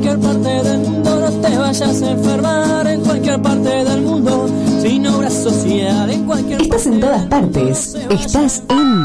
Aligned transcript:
cualquier 0.00 0.20
parte 0.20 0.62
del 0.62 0.78
mundo. 0.78 1.20
No 1.20 1.30
te 1.40 1.58
vayas 1.58 2.02
a 2.02 2.10
enfermar 2.10 2.86
en 2.86 3.00
cualquier 3.02 3.42
parte 3.42 3.84
del 3.84 4.00
mundo. 4.00 4.48
Sin 4.80 5.06
obra 5.06 5.30
social 5.30 6.10
en 6.10 6.26
cualquier 6.26 6.62
Estás 6.62 6.86
en 6.86 7.00
todas 7.00 7.26
partes. 7.26 7.94
Estás 8.08 8.62
en 8.68 9.04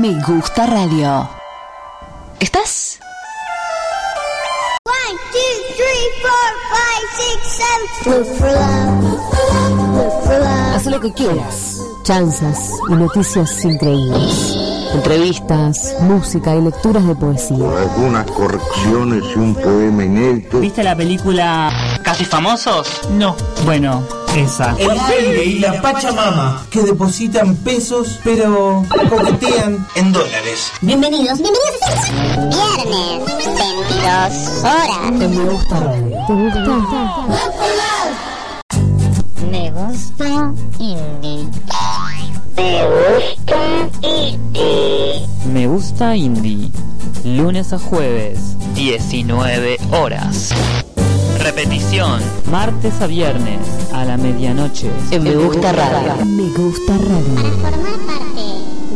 Me 0.00 0.20
Gusta 0.26 0.66
Radio. 0.66 1.28
¿Estás? 2.40 2.98
One, 4.84 5.18
two, 5.32 5.54
three, 5.76 6.06
four, 6.22 6.50
five, 6.72 7.04
six, 7.18 7.38
seven. 7.60 8.18
Look 8.18 8.26
for 8.38 8.52
love. 8.52 9.02
Look 9.94 10.24
for 10.24 10.38
love. 10.40 10.74
Haz 10.74 10.86
lo 10.86 11.00
que 11.00 11.12
quieras. 11.12 11.78
Chanzas 12.02 12.70
y 12.88 12.94
noticias 12.94 13.64
increíbles. 13.64 14.61
Entrevistas, 14.94 15.96
música 16.00 16.54
y 16.54 16.60
lecturas 16.60 17.06
de 17.06 17.14
poesía. 17.14 17.56
algunas 17.56 18.30
correcciones 18.30 19.24
y 19.34 19.38
un 19.38 19.54
poema 19.54 20.04
inédito. 20.04 20.60
¿Viste 20.60 20.82
la 20.84 20.94
película 20.94 21.70
Casi 22.02 22.24
Famosos? 22.24 23.00
No. 23.10 23.34
Bueno, 23.64 24.02
esa. 24.36 24.74
El 24.78 24.90
aire 24.90 25.44
y 25.44 25.58
la 25.60 25.80
Pachamama, 25.80 26.66
que 26.70 26.82
depositan 26.82 27.56
pesos, 27.56 28.18
pero 28.22 28.84
coquetean 29.08 29.86
en 29.94 30.12
dólares. 30.12 30.70
Bienvenidos, 30.82 31.38
bienvenidos 31.38 31.80
a 31.86 32.76
Viernes, 32.84 33.26
22 33.26 34.64
horas. 34.64 35.12
Me 35.12 35.44
gusta 35.50 35.80
radio. 35.80 36.18
¿Te 36.26 36.32
gusta? 36.34 37.26
Me 39.50 39.70
gusta 39.70 40.52
indie. 40.78 41.48
Me 42.62 42.86
gusta 42.86 43.58
indie. 44.02 45.26
Me 45.52 45.66
gusta 45.66 46.14
indie. 46.16 46.70
Lunes 47.24 47.72
a 47.72 47.78
jueves, 47.78 48.56
19 48.76 49.78
horas. 49.90 50.50
Repetición, 51.40 52.20
martes 52.52 53.00
a 53.00 53.08
viernes, 53.08 53.58
a 53.92 54.04
la 54.04 54.16
medianoche. 54.16 54.88
En 55.10 55.24
Me 55.24 55.34
Gusta 55.34 55.72
Radio. 55.72 56.24
Me 56.24 56.48
Gusta 56.50 56.92
Para 56.92 57.04
Radio. 57.04 57.58
formar 57.60 57.98
parte 58.06 58.44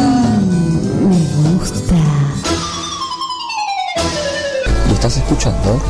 Me 1.10 1.58
gusta. 1.58 1.96
¿Lo 4.88 4.94
estás 4.94 5.18
escuchando? 5.18 5.82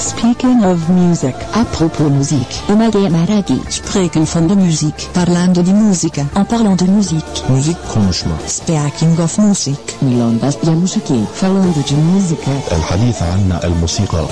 Speaking 0.00 0.64
of 0.64 0.88
music. 0.88 1.34
A 1.54 1.64
propos 1.64 2.10
musique. 2.10 2.54
Umage 2.68 3.08
Maragi. 3.10 3.60
Spreken 3.68 4.26
van 4.26 4.46
de 4.46 4.54
muziek. 4.54 5.08
Parlando 5.12 5.62
di 5.62 5.72
musica. 5.72 6.26
En 6.34 6.46
parlant 6.46 6.78
de 6.78 6.84
muziek. 6.84 7.24
Müzik 7.48 7.76
konuşma. 7.92 8.36
Speaking 8.46 9.18
of 9.18 9.36
music. 9.38 9.78
Milongas 9.98 10.56
ya 10.62 10.70
musiki. 10.70 11.26
Falando 11.32 11.82
de 11.88 11.94
música. 11.94 12.50
الحديث 12.72 13.22
عن 13.22 13.58
الموسيقى. 13.64 14.26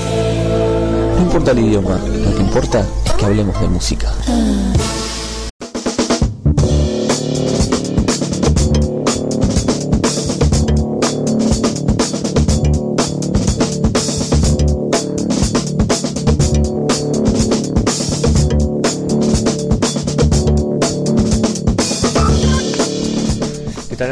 No 1.14 1.20
importa 1.20 1.50
el 1.50 1.58
idioma, 1.58 1.96
lo 2.24 2.34
que 2.34 2.42
importa 2.42 2.80
es 3.04 3.12
que 3.12 3.24
hablemos 3.24 3.60
de 3.60 3.68
música. 3.68 4.08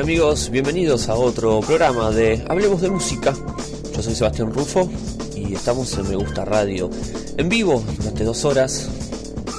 Amigos? 0.07 0.49
Bienvenidos 0.49 1.09
a 1.09 1.15
otro 1.15 1.59
programa 1.59 2.11
de 2.11 2.41
Hablemos 2.47 2.79
de 2.79 2.89
Música. 2.89 3.35
Yo 3.93 4.01
soy 4.01 4.15
Sebastián 4.15 4.53
Rufo 4.53 4.89
y 5.35 5.53
estamos 5.53 5.97
en 5.97 6.07
Me 6.07 6.15
Gusta 6.15 6.45
Radio. 6.45 6.89
En 7.35 7.49
vivo, 7.49 7.83
durante 7.97 8.23
dos 8.23 8.45
horas, 8.45 8.87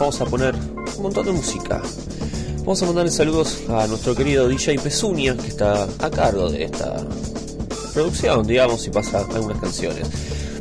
vamos 0.00 0.18
a 0.22 0.24
poner 0.24 0.54
un 0.96 1.02
montón 1.02 1.26
de 1.26 1.32
música. 1.32 1.82
Vamos 2.60 2.82
a 2.82 2.86
mandarle 2.86 3.10
saludos 3.10 3.58
a 3.68 3.86
nuestro 3.88 4.14
querido 4.14 4.48
DJ 4.48 4.78
Pezuña, 4.78 5.36
que 5.36 5.48
está 5.48 5.82
a 5.82 6.10
cargo 6.10 6.48
de 6.48 6.64
esta 6.64 6.96
producción, 7.92 8.46
digamos, 8.46 8.86
y 8.86 8.90
pasa 8.90 9.26
algunas 9.34 9.60
canciones. 9.60 10.08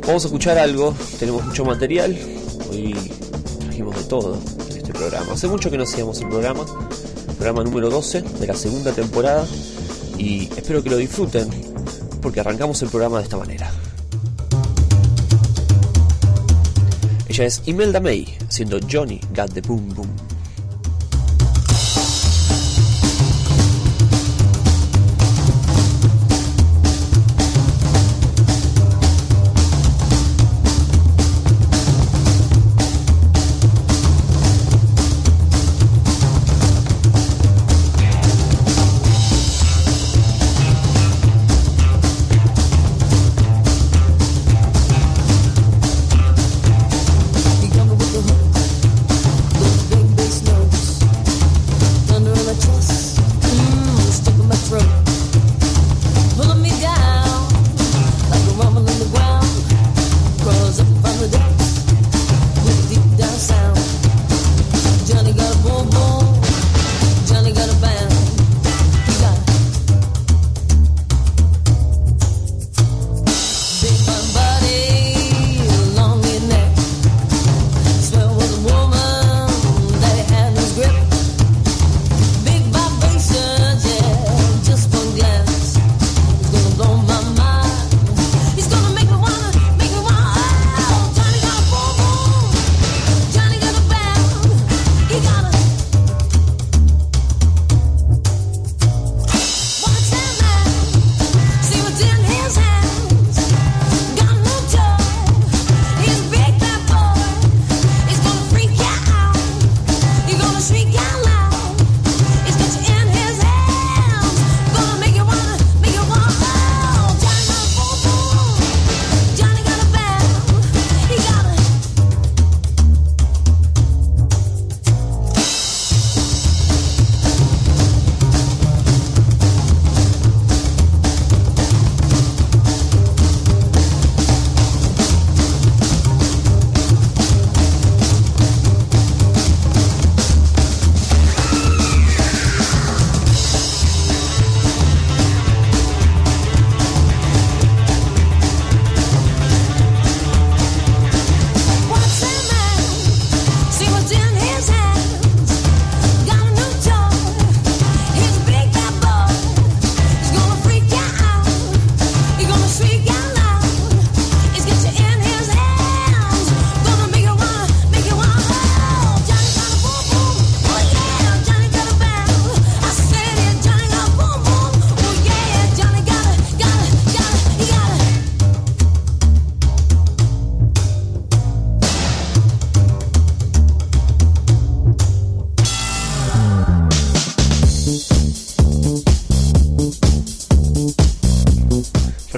Vamos 0.06 0.22
a 0.22 0.28
escuchar 0.28 0.58
algo, 0.58 0.94
tenemos 1.18 1.46
mucho 1.46 1.64
material, 1.64 2.14
hoy 2.70 2.94
trajimos 3.60 3.96
de 3.96 4.04
todo 4.04 4.38
en 4.70 4.76
este 4.76 4.92
programa. 4.92 5.32
Hace 5.32 5.48
mucho 5.48 5.70
que 5.70 5.78
no 5.78 5.84
hacíamos 5.84 6.20
el 6.20 6.28
programa, 6.28 6.66
programa 7.38 7.62
número 7.62 7.88
12 7.88 8.20
de 8.20 8.46
la 8.48 8.54
segunda 8.54 8.92
temporada, 8.92 9.46
y 10.18 10.50
espero 10.56 10.82
que 10.82 10.90
lo 10.90 10.96
disfruten, 10.96 11.48
porque 12.20 12.40
arrancamos 12.40 12.82
el 12.82 12.88
programa 12.88 13.18
de 13.18 13.24
esta 13.24 13.36
manera. 13.36 13.70
Ella 17.28 17.44
es 17.44 17.62
Imelda 17.66 18.00
May, 18.00 18.26
haciendo 18.48 18.80
Johnny 18.90 19.20
Got 19.36 19.52
the 19.52 19.60
Boom 19.60 19.94
Boom. 19.94 20.37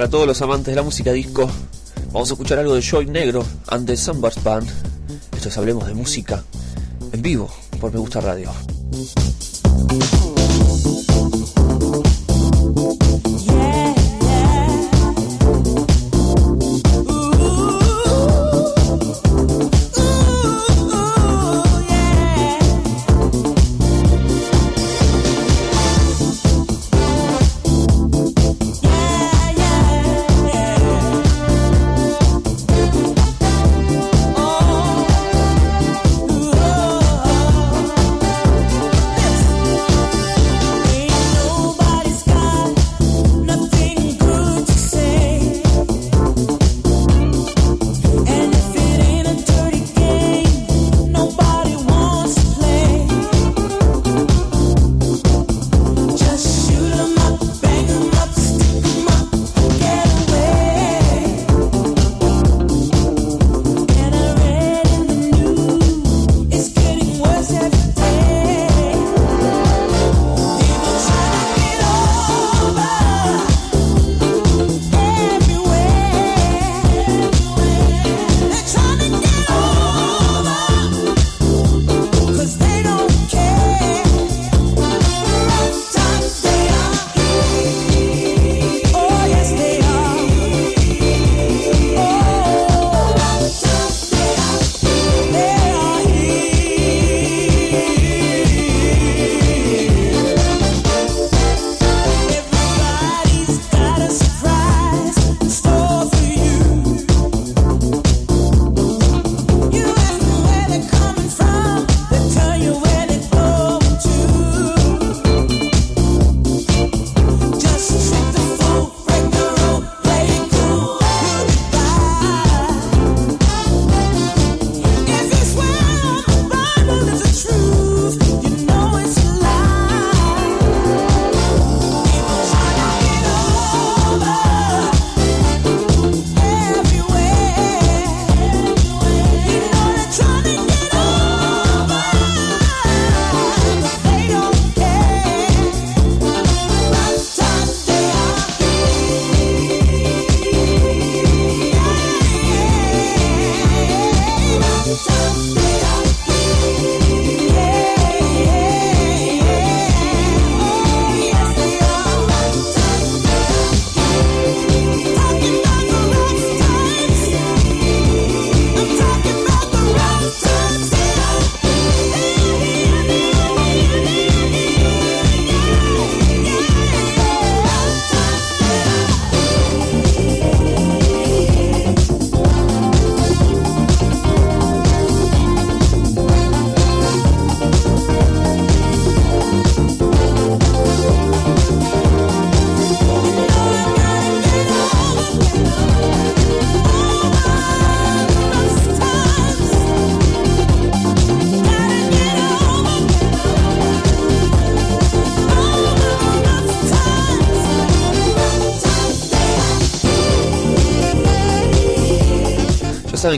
Para 0.01 0.09
todos 0.09 0.27
los 0.27 0.41
amantes 0.41 0.69
de 0.69 0.77
la 0.77 0.83
música 0.83 1.13
disco. 1.13 1.47
Vamos 2.11 2.31
a 2.31 2.33
escuchar 2.33 2.59
algo 2.59 2.75
de 2.75 2.81
Joy 2.81 3.05
Negro 3.05 3.45
and 3.67 3.87
the 3.87 3.95
Sunburst 3.99 4.43
Band. 4.43 4.67
Esto 5.37 5.51
es 5.51 5.59
Hablemos 5.59 5.87
de 5.87 5.93
Música 5.93 6.43
en 7.13 7.21
vivo 7.21 7.51
por 7.79 7.93
Me 7.93 7.99
Gusta 7.99 8.23
Radio. 8.23 8.51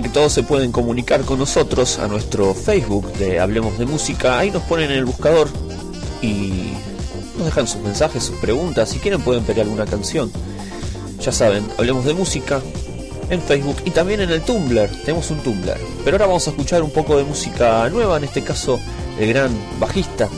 Que 0.00 0.08
todos 0.08 0.32
se 0.32 0.42
pueden 0.42 0.72
comunicar 0.72 1.22
con 1.22 1.38
nosotros 1.38 1.98
a 1.98 2.08
nuestro 2.08 2.54
Facebook 2.54 3.12
de 3.14 3.40
Hablemos 3.40 3.78
de 3.78 3.84
Música. 3.84 4.38
Ahí 4.38 4.50
nos 4.50 4.62
ponen 4.62 4.90
en 4.90 4.98
el 4.98 5.04
buscador 5.04 5.48
y 6.22 6.72
nos 7.36 7.46
dejan 7.46 7.66
sus 7.66 7.82
mensajes, 7.82 8.22
sus 8.22 8.36
preguntas. 8.36 8.88
Si 8.90 8.98
quieren 9.00 9.20
pueden 9.20 9.44
pedir 9.44 9.62
alguna 9.62 9.84
canción. 9.84 10.30
Ya 11.20 11.32
saben, 11.32 11.68
Hablemos 11.76 12.04
de 12.04 12.14
Música 12.14 12.62
en 13.28 13.42
Facebook 13.42 13.76
y 13.84 13.90
también 13.90 14.20
en 14.20 14.30
el 14.30 14.40
Tumblr. 14.42 14.88
Tenemos 15.04 15.30
un 15.30 15.38
Tumblr. 15.40 15.78
Pero 16.04 16.16
ahora 16.16 16.26
vamos 16.26 16.46
a 16.46 16.50
escuchar 16.50 16.82
un 16.82 16.90
poco 16.90 17.18
de 17.18 17.24
música 17.24 17.88
nueva, 17.90 18.16
en 18.16 18.24
este 18.24 18.42
caso 18.42 18.80
el 19.18 19.28
gran 19.28 19.50
bajista 19.78 20.28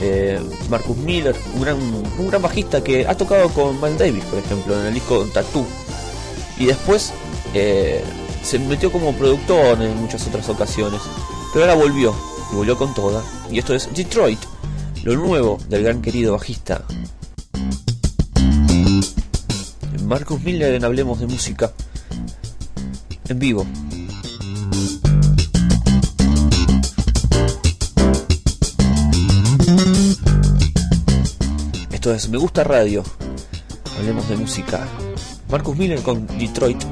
eh, 0.00 0.40
Marcus 0.68 0.96
Miller, 0.96 1.34
un 1.54 1.62
gran, 1.62 1.76
un 1.76 2.28
gran 2.28 2.42
bajista 2.42 2.82
que 2.82 3.06
ha 3.06 3.16
tocado 3.16 3.48
con 3.50 3.80
Miles 3.80 3.98
Davis, 3.98 4.24
por 4.24 4.38
ejemplo, 4.38 4.78
en 4.80 4.86
el 4.86 4.94
disco 4.94 5.24
Tattoo. 5.32 5.64
Y 6.58 6.66
después 6.66 7.12
eh, 7.54 8.02
se 8.44 8.58
metió 8.58 8.92
como 8.92 9.14
productor 9.14 9.80
en 9.80 9.96
muchas 9.96 10.26
otras 10.26 10.48
ocasiones, 10.50 11.00
pero 11.52 11.64
ahora 11.64 11.74
volvió, 11.74 12.14
y 12.52 12.56
volvió 12.56 12.76
con 12.76 12.92
toda, 12.92 13.24
y 13.50 13.58
esto 13.58 13.74
es 13.74 13.88
Detroit, 13.94 14.38
lo 15.02 15.16
nuevo 15.16 15.58
del 15.68 15.82
gran 15.82 16.02
querido 16.02 16.34
bajista. 16.34 16.84
Marcus 20.04 20.42
Miller 20.42 20.74
en 20.74 20.84
Hablemos 20.84 21.20
de 21.20 21.26
Música, 21.26 21.72
en 23.28 23.38
vivo. 23.38 23.66
Esto 31.90 32.12
es 32.12 32.28
Me 32.28 32.36
Gusta 32.36 32.62
Radio, 32.62 33.02
Hablemos 33.98 34.28
de 34.28 34.36
Música. 34.36 34.86
Marcus 35.48 35.76
Miller 35.76 36.02
con 36.02 36.26
Detroit 36.38 36.82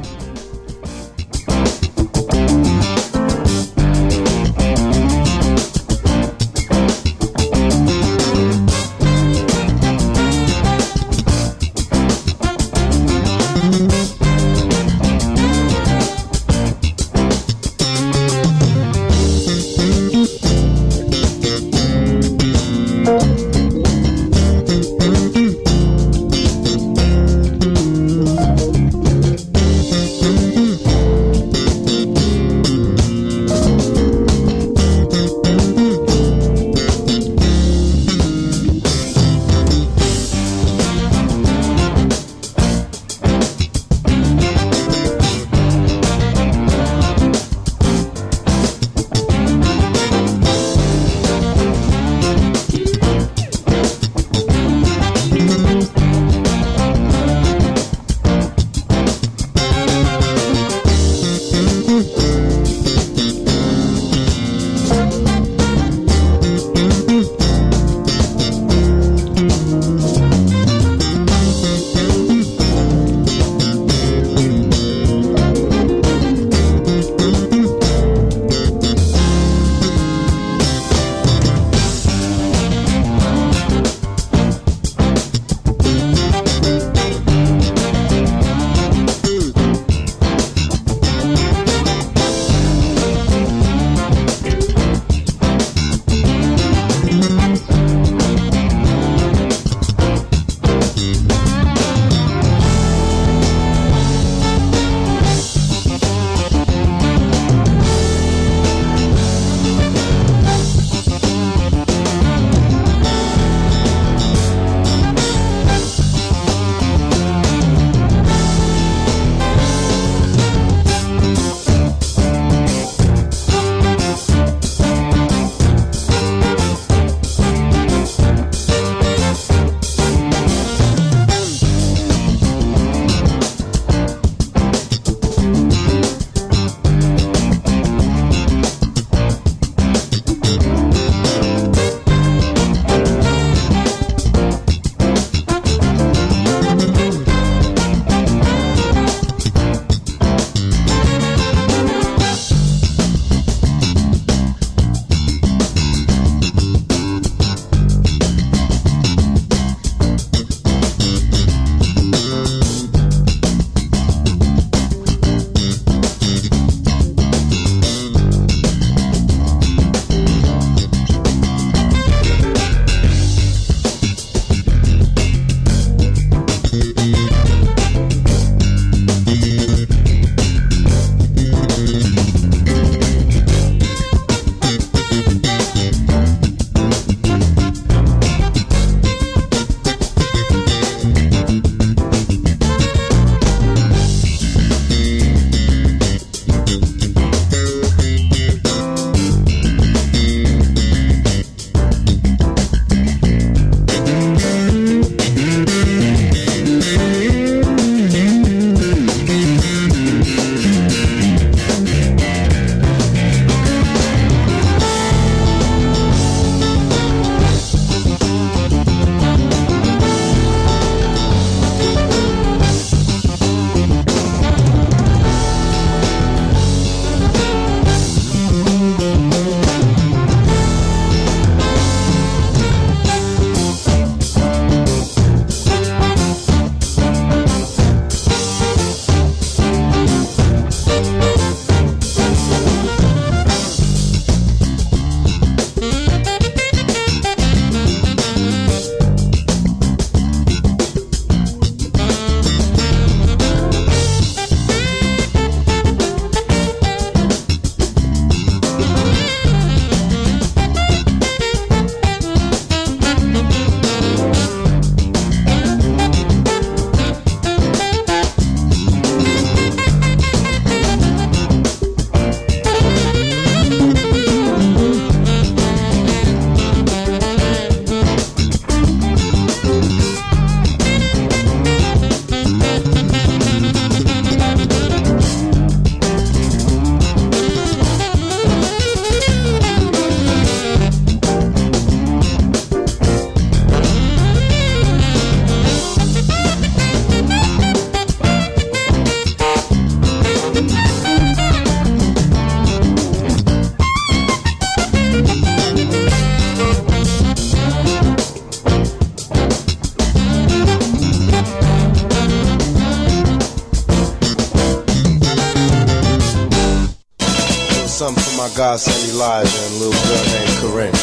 my 318.53 318.59
godson 318.59 318.95
Elijah 319.11 319.59
and 319.65 319.75
a 319.75 319.79
little 319.79 320.03
girl 320.03 320.25
named 320.33 320.57
Corinne. 320.61 320.95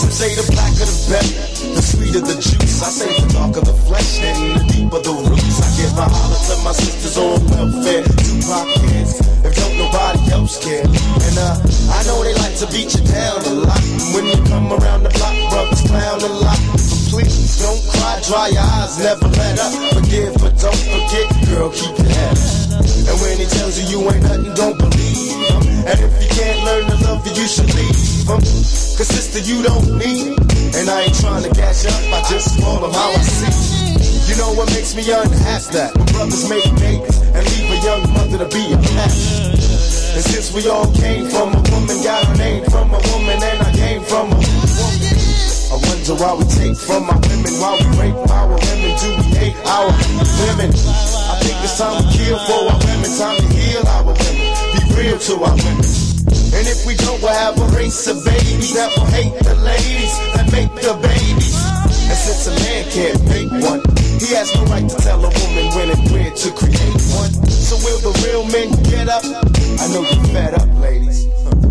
Some 0.00 0.10
say 0.10 0.34
the 0.34 0.44
blacker 0.52 0.86
the 0.86 0.96
better, 1.10 1.74
the 1.74 1.82
sweeter 1.82 2.20
the 2.20 2.34
juice. 2.34 2.82
I 2.82 2.90
say 2.90 3.10
the 3.20 3.32
darker 3.32 3.60
the 3.60 3.74
flesh 3.86 4.20
and 4.22 4.60
the 4.60 4.72
deeper 4.72 5.00
the 5.00 5.12
roots. 5.12 5.60
I 5.60 5.68
give 5.76 5.98
a 5.98 6.06
holler 6.08 6.40
to 6.40 6.54
my 6.64 6.72
sisters 6.72 7.16
on 7.18 7.44
welfare, 7.48 8.04
Tupac 8.04 8.68
kids, 8.86 9.20
if 9.44 9.52
don't 9.56 9.76
nobody 9.78 10.32
else 10.32 10.62
care. 10.62 10.84
And 10.84 11.36
uh, 11.38 11.56
I 11.92 12.02
know 12.06 12.22
they 12.24 12.34
like 12.34 12.56
to 12.58 12.66
beat 12.72 12.94
you 12.94 13.04
down 13.08 13.44
a 13.44 13.54
lot. 13.66 13.82
When 14.14 14.26
you 14.26 14.38
come 14.48 14.72
around 14.72 15.02
the 15.02 15.10
block, 15.10 15.36
brothers 15.50 15.82
clown 15.88 16.20
a 16.22 16.32
lot. 16.40 16.60
But 16.72 17.00
please 17.12 17.58
don't 17.60 17.82
cry, 17.92 18.20
dry 18.24 18.48
your 18.48 18.71
never 18.98 19.28
let 19.28 19.58
up. 19.58 19.72
Forgive, 19.94 20.34
but 20.42 20.58
don't 20.58 20.84
forget, 20.90 21.26
girl, 21.48 21.70
keep 21.70 21.94
your 21.96 22.12
head 22.12 22.36
up. 22.36 22.84
And 23.08 23.16
when 23.20 23.36
he 23.38 23.46
tells 23.46 23.78
you 23.78 23.84
you 23.88 24.00
ain't 24.10 24.22
nothing, 24.22 24.52
don't 24.54 24.78
believe 24.78 25.38
him. 25.48 25.62
And 25.86 25.98
if 25.98 26.12
you 26.22 26.28
can't 26.28 26.60
learn 26.64 26.84
to 26.90 26.96
love 27.04 27.26
you, 27.26 27.32
you 27.32 27.48
should 27.48 27.72
leave 27.74 28.28
him. 28.28 28.40
Cause 28.96 29.08
sister, 29.08 29.40
you 29.40 29.62
don't 29.62 29.98
need. 29.98 30.36
And 30.76 30.88
I 30.88 31.08
ain't 31.08 31.16
trying 31.20 31.42
to 31.42 31.50
you 31.52 31.90
up, 31.90 32.04
I 32.12 32.20
just 32.28 32.60
call 32.60 32.80
them 32.80 32.92
how 32.92 33.10
I 33.12 33.22
see. 33.22 33.92
You 34.30 34.38
know 34.38 34.52
what 34.54 34.68
makes 34.70 34.94
me 34.94 35.02
unhappy? 35.10 35.72
That 35.76 35.92
brothers 36.12 36.48
make 36.48 36.64
babies 36.80 37.20
and 37.20 37.44
leave 37.44 37.68
a 37.70 37.78
young 37.84 38.02
mother 38.12 38.38
to 38.38 38.48
be 38.48 38.72
a 38.72 38.78
pet. 38.78 39.12
And 40.14 40.24
since 40.24 40.52
we 40.52 40.68
all 40.68 40.90
came 40.94 41.28
from 41.28 41.54
a 41.54 41.60
woman, 41.72 41.96
got 42.04 42.24
our 42.28 42.36
name 42.36 42.64
from 42.64 42.92
a 42.92 43.00
woman, 43.12 43.38
and 43.42 43.62
I 43.62 43.72
came 43.72 44.02
from 44.02 44.32
a 44.32 44.36
woman. 44.36 45.01
I 45.72 45.80
wonder 45.88 46.14
why 46.20 46.36
we 46.36 46.44
take 46.52 46.76
from 46.76 47.08
our 47.08 47.16
women, 47.16 47.48
why 47.56 47.72
we 47.80 47.88
rape 47.96 48.28
our 48.28 48.44
women, 48.44 48.92
do 49.00 49.08
we 49.08 49.24
hate 49.40 49.56
our 49.64 49.88
women? 50.44 50.68
I 50.68 51.40
think 51.40 51.56
it's 51.64 51.80
time 51.80 51.96
to 51.96 52.04
kill 52.12 52.36
for 52.44 52.60
our 52.68 52.76
women, 52.76 53.08
time 53.16 53.40
to 53.40 53.48
heal 53.56 53.80
our 53.80 54.04
women, 54.04 54.36
be 54.68 54.80
real 55.00 55.16
to 55.16 55.34
our 55.40 55.56
women. 55.56 55.88
And 56.52 56.64
if 56.68 56.84
we 56.84 56.92
don't, 57.00 57.16
we'll 57.24 57.32
have 57.32 57.56
a 57.56 57.64
race 57.72 58.04
of 58.04 58.20
babies 58.20 58.76
that 58.76 58.92
will 59.00 59.08
hate 59.16 59.32
the 59.40 59.56
ladies 59.64 60.12
that 60.36 60.52
make 60.52 60.68
the 60.76 60.92
babies. 61.00 61.56
And 61.56 62.20
since 62.20 62.52
a 62.52 62.54
man 62.68 62.84
can't 62.92 63.20
make 63.32 63.50
one, 63.64 63.80
he 64.20 64.28
has 64.36 64.52
no 64.52 64.68
right 64.68 64.84
to 64.84 64.96
tell 65.00 65.24
a 65.24 65.32
woman 65.32 65.66
when 65.72 65.88
and 65.88 66.04
where 66.12 66.30
to 66.36 66.48
create 66.52 67.00
one. 67.16 67.32
So 67.48 67.80
will 67.80 68.00
the 68.04 68.12
real 68.28 68.44
men 68.44 68.68
get 68.92 69.08
up? 69.08 69.24
I 69.24 69.88
know 69.88 70.04
you're 70.04 70.28
fed 70.36 70.52
up, 70.52 70.68
ladies, 70.84 71.24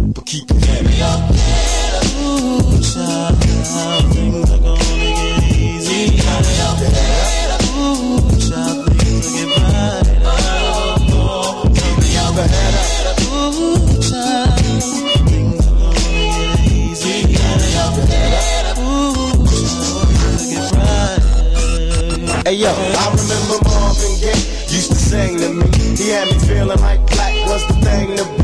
but 0.10 0.26
keep 0.26 0.50
your 0.50 0.58
head 0.58 0.90
up. 1.06 1.81
Feeling 26.62 26.80
like 26.80 27.06
black 27.08 27.34
was 27.48 27.66
the 27.68 27.74
thing 27.86 28.16
to 28.16 28.24
be. 28.36 28.41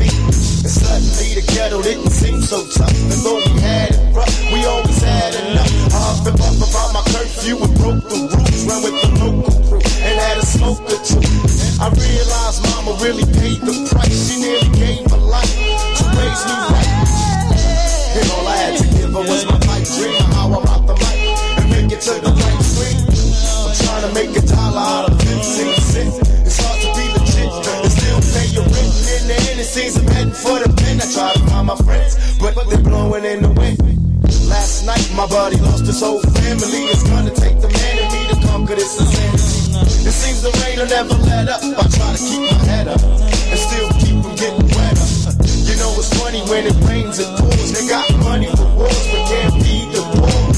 And 0.68 0.76
suddenly 0.84 1.32
the 1.32 1.44
ghetto 1.48 1.80
didn't 1.80 2.12
seem 2.12 2.44
so 2.44 2.60
tough. 2.68 2.92
And 2.92 3.24
though 3.24 3.40
we 3.40 3.56
had 3.56 3.88
it 3.88 4.12
rough, 4.12 4.28
we 4.52 4.60
always 4.68 5.00
had 5.00 5.32
enough. 5.40 5.64
I 5.64 5.96
huffed 5.96 6.28
and 6.28 6.36
puffed 6.36 6.60
about 6.60 6.92
my 6.92 7.00
curfew 7.08 7.56
and 7.56 7.72
broke 7.80 8.04
the 8.04 8.28
rules. 8.28 8.68
Ran 8.68 8.84
with 8.84 9.00
the 9.00 9.08
local 9.16 9.48
crew 9.64 9.80
and 9.80 10.14
had 10.20 10.36
a 10.36 10.44
smoke 10.44 10.84
or 10.84 11.00
two. 11.08 11.24
I 11.80 11.88
realized 11.88 12.60
mama 12.68 13.00
really 13.00 13.24
paid 13.40 13.64
the 13.64 13.72
price. 13.88 14.12
She 14.28 14.44
nearly 14.44 14.68
gave 14.76 15.08
her 15.08 15.16
life 15.16 15.48
to 15.48 16.04
raise 16.20 16.42
me 16.44 16.54
right. 16.68 16.92
And 18.20 18.28
all 18.28 18.44
I 18.44 18.56
had 18.60 18.76
to 18.76 18.86
give 18.92 19.08
her 19.16 19.24
was 19.24 19.48
my 19.48 19.56
pipe 19.64 19.88
dream 19.88 20.20
how 20.36 20.52
I 20.52 20.60
rock 20.68 20.84
the 20.84 21.00
mic 21.00 21.16
and 21.64 21.66
make 21.72 21.96
it 21.96 22.04
to 22.04 22.14
the 22.20 22.28
right 22.28 22.60
screen. 22.60 23.08
I'm 23.08 23.72
trying 23.72 24.04
to 24.04 24.12
make 24.12 24.36
a 24.36 24.44
dollar 24.44 24.84
out 24.84 25.08
of 25.08 25.16
15 25.16 25.40
cents. 25.80 26.20
It's 26.44 26.60
hard 26.60 26.76
to 26.84 26.88
be 26.92 27.08
legit 27.16 27.56
and 27.56 27.88
still 27.88 28.20
pay 28.36 28.52
your 28.52 28.68
rent. 28.68 28.92
End, 29.32 29.60
it 29.60 29.64
seems 29.64 30.07
for 30.42 30.58
the 30.62 30.70
pen. 30.70 31.00
I 31.02 31.06
try 31.10 31.32
to 31.34 31.40
find 31.50 31.66
my 31.66 31.76
friends, 31.82 32.38
but 32.38 32.54
they're 32.68 32.82
blowing 32.82 33.24
in 33.24 33.42
the 33.42 33.50
wind. 33.50 33.78
Last 34.46 34.86
night, 34.86 35.04
my 35.14 35.26
body 35.26 35.56
lost 35.58 35.84
his 35.86 36.00
whole 36.00 36.20
family. 36.20 36.88
It's 36.88 37.02
gonna 37.04 37.34
take 37.34 37.60
the 37.60 37.68
man 37.68 37.94
in 37.98 38.08
me 38.14 38.22
to 38.30 38.36
conquer 38.48 38.74
this 38.76 38.94
insanity. 38.98 40.08
It 40.08 40.14
seems 40.14 40.40
the 40.42 40.52
rain 40.62 40.78
will 40.78 40.88
never 40.88 41.14
let 41.28 41.48
up. 41.48 41.60
I 41.62 41.84
try 41.90 42.08
to 42.16 42.20
keep 42.22 42.40
my 42.40 42.58
head 42.70 42.88
up 42.88 43.02
and 43.02 43.58
still 43.58 43.88
keep 44.00 44.16
from 44.22 44.34
getting 44.38 44.68
wetter. 44.72 45.08
You 45.68 45.74
know 45.76 45.90
it's 45.98 46.10
funny 46.16 46.40
when 46.48 46.64
it 46.66 46.76
rains 46.86 47.18
it 47.18 47.28
pours. 47.36 47.70
They 47.74 47.84
got 47.88 48.08
money 48.24 48.48
for 48.56 48.68
wars, 48.78 49.04
but 49.10 49.22
can't 49.28 49.54
feed 49.62 49.88
the 49.92 50.02
poor. 50.16 50.54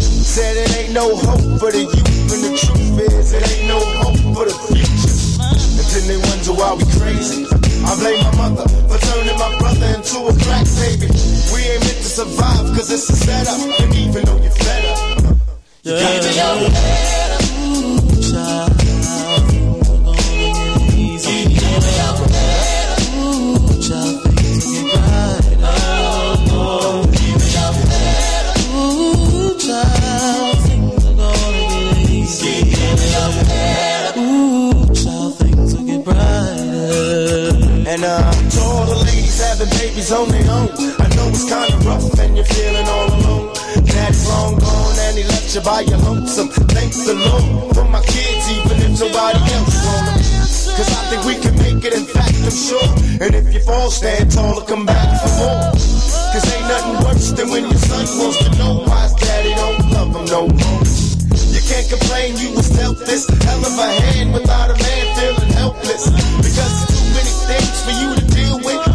Said 0.00 0.56
it 0.56 0.70
ain't 0.78 0.92
no 0.94 1.14
hope 1.14 1.60
for 1.60 1.70
the 1.70 1.84
youth, 1.84 2.32
and 2.32 2.40
the 2.48 2.52
truth 2.58 3.12
is 3.12 3.32
it 3.32 3.44
ain't 3.44 3.68
no 3.68 3.78
hope 4.00 4.20
for 4.34 4.44
the 4.48 4.56
future. 4.66 5.14
And 5.42 5.86
then 5.92 6.04
they 6.08 6.18
wonder 6.18 6.52
why 6.56 6.74
we 6.74 6.84
crazy. 6.98 7.63
I 7.86 7.96
blame 8.00 8.24
my 8.24 8.48
mother 8.48 8.68
for 8.88 8.98
turning 8.98 9.38
my 9.38 9.58
brother 9.58 9.86
into 9.94 10.18
a 10.26 10.32
crack 10.44 10.66
baby. 10.80 11.08
We 11.52 11.60
ain't 11.68 11.84
meant 11.84 12.00
to 12.00 12.10
survive 12.18 12.66
cause 12.76 12.90
it's 12.90 13.10
a 13.10 13.16
setup. 13.16 13.80
And 13.80 13.94
even 13.94 14.24
though 14.24 14.40
you're 14.40 14.50
fed 14.50 14.84
up, 14.86 15.36
you 15.82 15.92
got 15.92 16.22
to 16.22 16.36
know. 16.36 17.23
Babies 39.94 40.12
on 40.12 40.28
their 40.28 40.50
own, 40.50 40.68
I 40.98 41.06
know 41.14 41.28
it's 41.30 41.44
kinda 41.46 41.76
rough 41.86 42.18
and 42.18 42.36
you're 42.36 42.46
feeling 42.46 42.86
all 42.86 43.08
alone. 43.14 43.54
Daddy's 43.86 44.28
long 44.28 44.58
gone 44.58 44.98
and 44.98 45.18
he 45.18 45.24
left 45.24 45.54
you 45.54 45.60
by 45.60 45.80
your 45.82 45.98
lonesome. 45.98 46.48
Thank 46.48 46.92
the 46.94 47.14
Lord 47.14 47.74
for 47.74 47.84
my 47.84 48.02
kids, 48.02 48.44
even 48.50 48.76
if 48.82 48.98
nobody 48.98 49.38
else 49.54 49.78
them. 49.84 50.04
Cause 50.74 50.90
I 50.90 51.02
think 51.10 51.22
we 51.24 51.34
can 51.38 51.54
make 51.58 51.84
it, 51.84 51.94
in 51.94 52.06
fact, 52.06 52.34
I'm 52.42 52.50
sure. 52.50 52.90
And 53.22 53.34
if 53.34 53.54
you 53.54 53.60
fall, 53.60 53.90
stand 53.90 54.32
tall 54.32 54.58
and 54.58 54.66
come 54.66 54.84
back 54.84 55.08
for 55.22 55.30
more. 55.38 55.62
Cause 56.32 56.46
ain't 56.54 56.66
nothing 56.66 56.98
worse 57.06 57.30
than 57.30 57.50
when 57.50 57.62
your 57.62 57.82
son 57.86 58.04
wants 58.18 58.38
to 58.42 58.50
know 58.58 58.82
why 58.86 59.02
his 59.02 59.14
daddy 59.14 59.54
don't 59.54 59.78
love 59.94 60.10
him 60.16 60.26
no 60.26 60.42
more. 60.48 60.82
You 61.54 61.62
can't 61.70 61.88
complain, 61.88 62.36
you 62.42 62.50
was 62.56 62.68
dealt 62.70 62.98
this 63.06 63.28
hell 63.46 63.62
of 63.62 63.78
a 63.78 63.88
hand 64.02 64.34
without 64.34 64.74
a 64.74 64.74
man 64.74 65.04
feeling 65.14 65.52
helpless. 65.54 66.10
Because 66.42 66.74
there's 66.82 66.90
too 66.90 67.06
many 67.14 67.32
things 67.46 67.76
for 67.86 67.94
you 67.94 68.08
to 68.18 68.24
deal 68.34 68.58
with. 68.58 68.93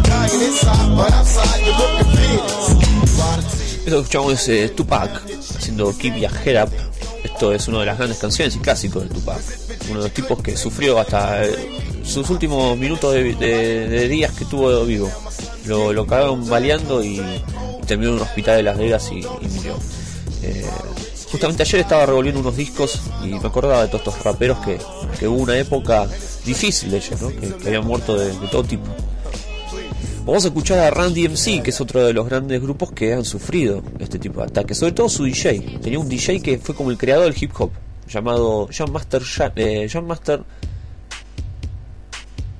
Esto 3.78 3.96
que 3.96 3.96
escuchamos 3.96 4.32
es 4.34 4.48
eh, 4.48 4.68
Tupac 4.68 5.10
haciendo 5.56 5.96
Keep 5.96 6.16
Your 6.18 6.30
Head 6.44 6.64
Up. 6.64 6.70
Esto 7.24 7.52
es 7.52 7.66
una 7.66 7.80
de 7.80 7.86
las 7.86 7.98
grandes 7.98 8.18
canciones 8.18 8.54
y 8.54 8.60
clásicos 8.60 9.02
de 9.02 9.08
Tupac. 9.08 9.40
Uno 9.90 9.98
de 9.98 10.04
los 10.04 10.14
tipos 10.14 10.40
que 10.40 10.56
sufrió 10.56 11.00
hasta 11.00 11.44
eh, 11.44 11.52
sus 12.04 12.30
últimos 12.30 12.78
minutos 12.78 13.12
de, 13.12 14.08
días 14.08 14.32
que 14.32 14.44
tuvo 14.44 14.84
vivo. 14.84 15.10
Lo, 15.66 15.92
lo 15.92 16.06
cagaron 16.06 16.48
baleando 16.48 17.02
y 17.02 17.20
terminó 17.86 18.10
en 18.10 18.16
un 18.18 18.22
hospital 18.22 18.58
de 18.58 18.62
Las 18.62 18.78
Vegas 18.78 19.10
y, 19.10 19.26
murió. 19.48 19.76
Eh, 20.42 20.64
justamente 21.28 21.64
ayer 21.64 21.80
estaba 21.80 22.06
revolviendo 22.06 22.40
unos 22.40 22.56
discos 22.56 23.00
y 23.24 23.28
me 23.28 23.38
acordaba 23.38 23.82
de 23.82 23.88
todos 23.88 24.06
estos 24.06 24.22
raperos 24.22 24.58
que, 24.64 24.78
que 25.18 25.26
hubo 25.26 25.42
una 25.42 25.58
época 25.58 26.06
difícil 26.44 26.92
de 26.92 26.98
ellos, 26.98 27.20
que, 27.40 27.66
habían 27.66 27.84
muerto 27.84 28.16
de 28.16 28.30
todo 28.48 28.62
tipo. 28.62 28.86
Vamos 30.24 30.44
a 30.44 30.48
escuchar 30.48 30.78
a 30.78 30.90
Randy 30.90 31.28
MC, 31.28 31.62
que 31.62 31.70
es 31.70 31.80
otro 31.80 32.04
de 32.04 32.12
los 32.12 32.26
grandes 32.26 32.60
grupos 32.60 32.92
que 32.92 33.14
han 33.14 33.24
sufrido 33.24 33.82
este 33.98 34.18
tipo 34.18 34.40
de 34.40 34.46
ataques. 34.46 34.76
Sobre 34.76 34.92
todo 34.92 35.08
su 35.08 35.24
DJ. 35.24 35.78
Tenía 35.82 35.98
un 35.98 36.08
DJ 36.08 36.40
que 36.42 36.58
fue 36.58 36.74
como 36.74 36.90
el 36.90 36.98
creador 36.98 37.24
del 37.24 37.42
hip 37.42 37.52
hop, 37.58 37.70
llamado 38.06 38.68
John 38.76 38.92
Master. 38.92 39.22
Eh, 39.56 39.88
Master. 40.02 40.44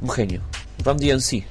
Un 0.01 0.11
genio. 0.11 0.41
Randy 0.83 1.13
MC. 1.13 1.45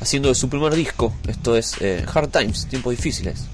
Haciendo 0.00 0.34
su 0.34 0.48
primer 0.48 0.74
disco, 0.74 1.14
esto 1.28 1.56
es 1.56 1.76
eh, 1.80 2.04
Hard 2.12 2.30
Times, 2.30 2.66
tiempos 2.66 2.90
difíciles. 2.90 3.46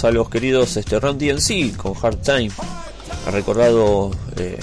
Recordamos 0.00 0.04
a 0.04 0.10
los 0.18 0.30
queridos 0.30 0.76
este, 0.78 0.98
Run 0.98 1.18
DMC 1.18 1.76
con 1.76 1.92
Hard 2.00 2.22
Time. 2.22 2.50
Ha 3.26 3.30
recordado 3.32 4.10
eh, 4.36 4.58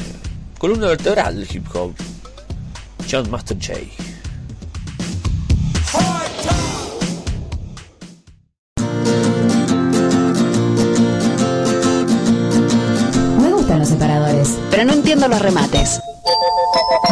columna 0.58 0.88
vertebral 0.88 1.36
del 1.36 1.56
hip 1.56 1.68
hop. 1.76 1.94
John 3.10 3.30
Master 3.30 3.56
J. 3.56 3.80
Me 13.40 13.52
gustan 13.52 13.80
los 13.80 13.90
separadores, 13.90 14.58
pero 14.72 14.86
no 14.86 14.94
entiendo 14.94 15.28
los 15.28 15.40
remates. 15.40 16.02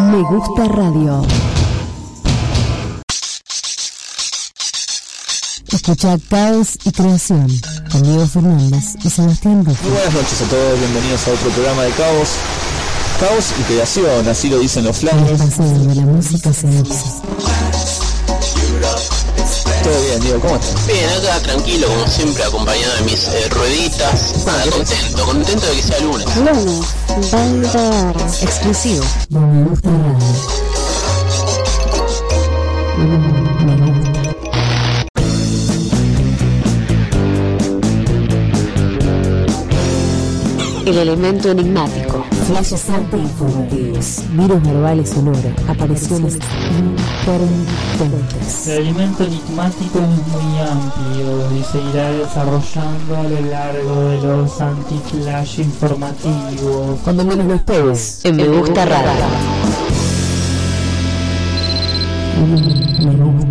Me 0.02 0.24
gusta 0.24 0.68
radio. 0.68 1.22
Escucha 5.86 6.18
Caos 6.32 6.80
y 6.84 6.92
Creación 6.92 7.48
con 7.92 8.02
Diego 8.02 8.26
Fernández 8.26 8.96
y 9.04 9.10
Sebastián 9.12 9.58
Muy 9.58 9.68
Rufo. 9.68 9.88
buenas 9.88 10.14
noches 10.16 10.42
a 10.42 10.46
todos, 10.46 10.80
bienvenidos 10.80 11.28
a 11.28 11.32
otro 11.32 11.50
programa 11.52 11.84
de 11.84 11.92
Caos. 11.92 12.30
Caos 13.20 13.46
y 13.60 13.64
creación, 13.72 14.28
así 14.28 14.50
lo 14.50 14.58
dicen 14.58 14.84
los 14.84 15.00
de 15.02 15.96
la 15.96 16.02
música 16.02 16.52
seduce. 16.52 17.04
Todo 19.84 20.02
bien, 20.08 20.22
Diego, 20.22 20.40
¿cómo 20.40 20.56
estás? 20.56 20.88
Bien, 20.88 21.08
acá 21.08 21.40
tranquilo, 21.42 21.88
como 21.88 22.08
siempre, 22.08 22.44
acompañado 22.44 22.96
de 22.96 23.02
mis 23.04 23.28
eh, 23.28 23.48
rueditas. 23.52 24.44
Nada, 24.44 24.64
contento, 24.72 25.24
contento 25.24 25.68
de 25.68 25.76
que 25.76 25.84
sea 25.84 26.00
lunes. 26.00 26.36
Lunes, 26.36 27.32
20 27.32 27.78
horas. 27.78 28.42
Exclusivo 28.42 29.06
El 40.86 41.00
elemento 41.00 41.50
enigmático. 41.50 42.24
Flashes 42.46 42.90
arte 42.92 43.18
informativos. 43.18 44.22
Virus 44.34 44.62
verbales 44.62 45.10
sonoro. 45.10 45.40
Apariciones 45.68 46.38
intermitentes. 47.26 48.68
El 48.68 48.84
alimento 48.84 49.24
enigmático 49.24 49.98
es 49.98 50.08
muy 50.28 50.60
amplio 50.60 51.60
y 51.60 51.64
se 51.64 51.82
irá 51.90 52.12
desarrollando 52.12 53.18
a 53.18 53.24
lo 53.24 53.42
largo 53.50 54.10
de 54.10 54.22
los 54.22 54.62
anti-flash 54.62 55.60
informativos. 55.62 57.00
Cuando 57.04 57.26
menos 57.26 57.48
lo 57.48 57.56
esperes. 57.56 58.24
En 58.24 58.36
Me 58.36 58.48
Gusta 58.48 58.86
Me 63.00 63.16
gusta. 63.24 63.45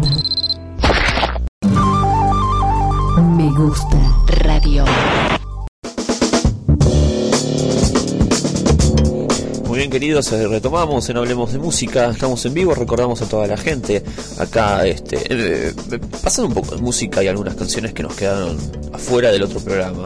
Queridos, 9.94 10.32
eh, 10.32 10.48
retomamos 10.48 11.08
en 11.08 11.18
Hablemos 11.18 11.52
de 11.52 11.60
Música, 11.60 12.10
estamos 12.10 12.44
en 12.46 12.52
vivo, 12.52 12.74
recordamos 12.74 13.22
a 13.22 13.28
toda 13.28 13.46
la 13.46 13.56
gente 13.56 14.02
acá, 14.40 14.84
este, 14.84 15.18
eh, 15.18 15.72
eh, 15.92 16.00
pasando 16.20 16.48
un 16.48 16.54
poco 16.54 16.74
de 16.74 16.82
música 16.82 17.22
y 17.22 17.28
algunas 17.28 17.54
canciones 17.54 17.92
que 17.92 18.02
nos 18.02 18.12
quedaron 18.16 18.58
afuera 18.92 19.30
del 19.30 19.44
otro 19.44 19.60
programa. 19.60 20.02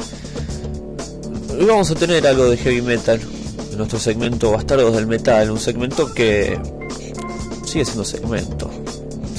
Hoy 1.58 1.64
vamos 1.64 1.90
a 1.90 1.94
tener 1.94 2.26
algo 2.26 2.50
de 2.50 2.58
heavy 2.58 2.82
metal 2.82 3.18
en 3.72 3.78
nuestro 3.78 3.98
segmento 3.98 4.52
Bastardos 4.52 4.94
del 4.94 5.06
Metal, 5.06 5.50
un 5.50 5.58
segmento 5.58 6.12
que 6.12 6.60
sigue 7.64 7.86
siendo 7.86 8.04
segmento. 8.04 8.70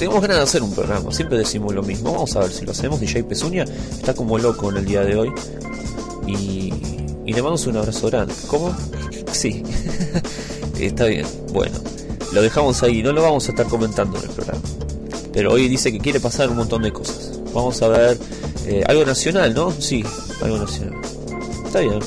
Tenemos 0.00 0.20
ganas 0.20 0.38
de 0.38 0.42
hacer 0.42 0.64
un 0.64 0.74
programa, 0.74 1.12
siempre 1.12 1.38
decimos 1.38 1.72
lo 1.72 1.84
mismo, 1.84 2.10
vamos 2.10 2.34
a 2.34 2.40
ver 2.40 2.50
si 2.50 2.64
lo 2.64 2.72
hacemos. 2.72 2.98
DJ 2.98 3.22
Pezuña 3.22 3.66
está 3.92 4.14
como 4.14 4.36
loco 4.36 4.68
en 4.70 4.78
el 4.78 4.84
día 4.84 5.02
de 5.02 5.14
hoy 5.14 5.32
y, 6.26 6.89
y 7.30 7.32
le 7.32 7.42
mandamos 7.42 7.64
un 7.68 7.76
abrazo 7.76 8.08
grande. 8.08 8.34
¿Cómo? 8.48 8.76
Sí, 9.30 9.62
está 10.80 11.04
bien. 11.06 11.24
Bueno, 11.52 11.78
lo 12.32 12.42
dejamos 12.42 12.82
ahí, 12.82 13.04
no 13.04 13.12
lo 13.12 13.22
vamos 13.22 13.46
a 13.46 13.52
estar 13.52 13.66
comentando 13.66 14.18
en 14.18 14.24
el 14.24 14.30
programa. 14.30 14.60
Pero 15.32 15.52
hoy 15.52 15.68
dice 15.68 15.92
que 15.92 16.00
quiere 16.00 16.18
pasar 16.18 16.50
un 16.50 16.56
montón 16.56 16.82
de 16.82 16.92
cosas. 16.92 17.38
Vamos 17.54 17.80
a 17.82 17.88
ver 17.88 18.18
eh, 18.66 18.82
algo 18.84 19.04
nacional, 19.04 19.54
¿no? 19.54 19.70
Sí, 19.70 20.04
algo 20.42 20.58
nacional. 20.58 21.00
Está 21.64 21.78
bien. 21.78 22.00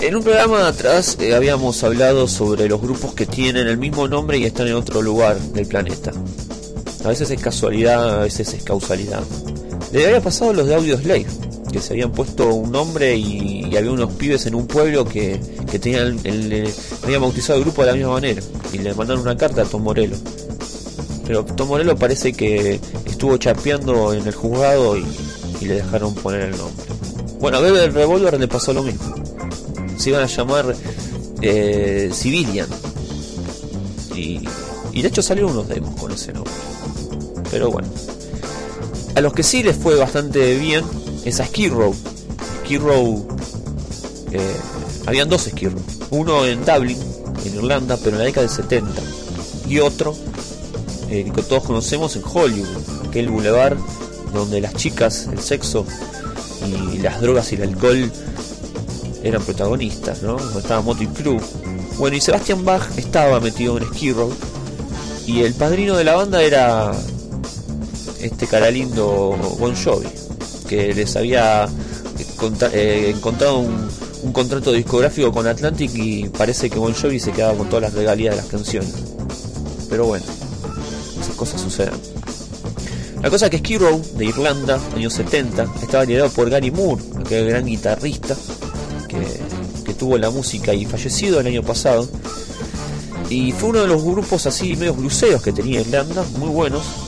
En 0.00 0.16
un 0.16 0.24
programa 0.24 0.66
atrás 0.66 1.16
eh, 1.20 1.32
habíamos 1.32 1.84
hablado 1.84 2.26
sobre 2.26 2.68
los 2.68 2.80
grupos 2.80 3.14
que 3.14 3.26
tienen 3.26 3.68
el 3.68 3.78
mismo 3.78 4.08
nombre 4.08 4.38
y 4.38 4.44
están 4.44 4.66
en 4.66 4.74
otro 4.74 5.02
lugar 5.02 5.38
del 5.38 5.68
planeta. 5.68 6.10
A 7.04 7.08
veces 7.10 7.30
es 7.30 7.40
casualidad, 7.40 8.22
a 8.22 8.24
veces 8.24 8.52
es 8.54 8.64
causalidad. 8.64 9.22
Le 9.92 10.04
había 10.04 10.20
pasado 10.20 10.52
los 10.52 10.66
de 10.66 10.74
Audio 10.74 10.98
Slave, 10.98 11.26
se 11.80 11.92
habían 11.94 12.12
puesto 12.12 12.52
un 12.54 12.70
nombre 12.72 13.16
y, 13.16 13.74
había 13.76 13.90
unos 13.90 14.12
pibes 14.14 14.46
en 14.46 14.54
un 14.54 14.66
pueblo 14.66 15.04
que, 15.04 15.40
que 15.70 15.78
tenían 15.78 16.18
el, 16.24 16.52
el- 16.52 16.74
habían 17.02 17.20
bautizado 17.20 17.58
el 17.58 17.64
grupo 17.64 17.82
de 17.82 17.88
la 17.88 17.94
misma 17.96 18.12
manera 18.12 18.40
y 18.72 18.78
le 18.78 18.94
mandaron 18.94 19.22
una 19.22 19.36
carta 19.36 19.62
a 19.62 19.64
Tom 19.64 19.82
Morello. 19.82 20.16
Pero 21.26 21.44
Tom 21.44 21.68
Morello 21.68 21.96
parece 21.96 22.32
que 22.32 22.80
estuvo 23.04 23.36
chapeando 23.36 24.12
en 24.14 24.26
el 24.26 24.34
juzgado 24.34 24.96
y, 24.96 25.04
le 25.62 25.74
dejaron 25.76 26.14
poner 26.14 26.42
el 26.42 26.56
nombre. 26.56 26.84
Bueno, 27.40 27.56
a 27.58 27.60
Bebe 27.60 27.88
Revolver 27.88 28.38
le 28.38 28.46
pasó 28.46 28.72
lo 28.72 28.82
mismo. 28.82 29.14
Se 29.98 30.10
iban 30.10 30.22
a 30.22 30.26
llamar 30.26 30.76
eh, 31.42 32.10
Civilian. 32.12 32.68
Y, 34.14 34.40
y 34.92 35.02
de 35.02 35.08
hecho 35.08 35.22
salieron 35.22 35.52
unos 35.52 35.68
demos 35.68 35.98
con 36.00 36.12
ese 36.12 36.32
nombre. 36.32 36.52
Pero 37.50 37.70
bueno. 37.70 37.88
A 39.14 39.20
los 39.22 39.32
que 39.32 39.42
sí 39.42 39.62
les 39.62 39.74
fue 39.76 39.94
bastante 39.96 40.56
bien 40.58 40.84
es 41.26 41.40
a 41.40 41.46
Skid 41.46 41.72
Row. 41.72 41.94
Skid 42.64 42.80
eh, 44.32 44.56
habían 45.06 45.28
dos 45.28 45.42
Skid 45.42 45.70
Row. 45.70 45.82
Uno 46.10 46.46
en 46.46 46.64
Dublin, 46.64 46.98
en 47.44 47.54
Irlanda, 47.56 47.96
pero 47.96 48.12
en 48.12 48.18
la 48.18 48.24
década 48.24 48.46
del 48.46 48.54
70. 48.54 49.02
Y 49.68 49.80
otro 49.80 50.16
eh, 51.10 51.30
que 51.34 51.42
todos 51.42 51.64
conocemos 51.64 52.14
en 52.16 52.22
Hollywood, 52.24 53.06
aquel 53.08 53.28
boulevard 53.28 53.76
donde 54.32 54.60
las 54.60 54.74
chicas, 54.74 55.28
el 55.32 55.40
sexo 55.40 55.84
y 56.64 56.98
las 56.98 57.20
drogas 57.20 57.52
y 57.52 57.56
el 57.56 57.62
alcohol 57.62 58.10
eran 59.22 59.42
protagonistas, 59.42 60.22
¿no? 60.22 60.36
Estaba 60.58 60.82
Motley 60.82 61.08
Crue. 61.08 61.40
Bueno, 61.98 62.16
y 62.16 62.20
Sebastian 62.20 62.64
Bach 62.64 62.82
estaba 62.96 63.40
metido 63.40 63.78
en 63.78 63.84
Skid 63.86 64.14
Row 64.14 64.32
y 65.26 65.40
el 65.40 65.54
padrino 65.54 65.96
de 65.96 66.04
la 66.04 66.14
banda 66.14 66.42
era 66.42 66.92
este 68.20 68.46
cara 68.46 68.70
lindo 68.70 69.36
Bon 69.58 69.74
Jovi, 69.74 70.06
que 70.66 70.94
les 70.94 71.16
había 71.16 71.68
eh, 72.72 73.12
encontrado 73.14 73.58
un, 73.58 74.32
contrato 74.32 74.72
discográfico 74.72 75.30
con 75.30 75.46
Atlantic 75.46 75.92
y 75.94 76.28
parece 76.28 76.68
que 76.68 76.78
Bon 76.78 76.92
Jovi 76.92 77.20
se 77.20 77.30
quedaba 77.30 77.56
con 77.56 77.68
todas 77.68 77.82
las 77.82 77.94
regalías 77.94 78.34
de 78.34 78.42
las 78.42 78.50
canciones. 78.50 78.92
Pero 79.88 80.06
bueno, 80.06 80.24
esas 81.20 81.34
cosas 81.36 81.60
suceden. 81.60 81.94
La 83.22 83.30
cosa 83.30 83.46
es 83.46 83.50
que 83.50 83.58
Skid 83.58 83.78
Row 83.78 84.02
de 84.16 84.24
Irlanda, 84.26 84.80
años 84.94 85.14
70, 85.14 85.66
estaba 85.82 86.04
liderado 86.04 86.30
por 86.30 86.50
Gary 86.50 86.70
Moore, 86.70 87.02
aquel 87.20 87.48
gran 87.48 87.66
guitarrista 87.66 88.36
que, 89.08 89.46
tuvo 89.94 90.18
la 90.18 90.28
música 90.28 90.74
y 90.74 90.84
fallecido 90.84 91.40
el 91.40 91.46
año 91.46 91.62
pasado. 91.62 92.06
Y 93.30 93.52
fue 93.52 93.70
uno 93.70 93.80
de 93.80 93.88
los 93.88 94.04
grupos 94.04 94.46
así 94.46 94.76
medio 94.76 94.92
bluseros 94.92 95.42
que 95.42 95.52
tenía 95.52 95.80
Irlanda, 95.80 96.22
muy 96.38 96.50
buenos. 96.50 97.05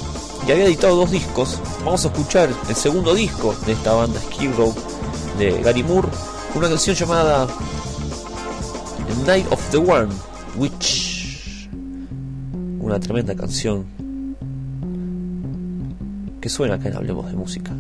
Y 0.49 0.51
había 0.51 0.65
editado 0.65 0.97
dos 0.97 1.11
discos. 1.11 1.61
Vamos 1.85 2.07
a 2.07 2.09
escuchar 2.09 2.49
el 2.71 2.75
segundo 2.75 3.15
disco 3.15 3.55
de 3.67 3.73
esta 3.73 3.93
banda 3.93 4.19
Skid 4.19 4.55
Row 4.57 4.75
de 5.39 5.61
Gary 5.63 5.83
Moore, 5.83 6.09
con 6.49 6.61
una 6.61 6.71
canción 6.71 6.97
llamada 6.97 7.47
Night 9.27 9.47
of 9.53 9.61
the 9.71 9.77
One, 9.77 10.09
Witch. 10.57 11.69
Una 12.81 12.99
tremenda 12.99 13.35
canción 13.35 13.85
que 16.41 16.49
suena 16.49 16.77
acá 16.77 16.89
en 16.89 16.97
Hablemos 16.97 17.27
de 17.27 17.37
Música. 17.37 17.73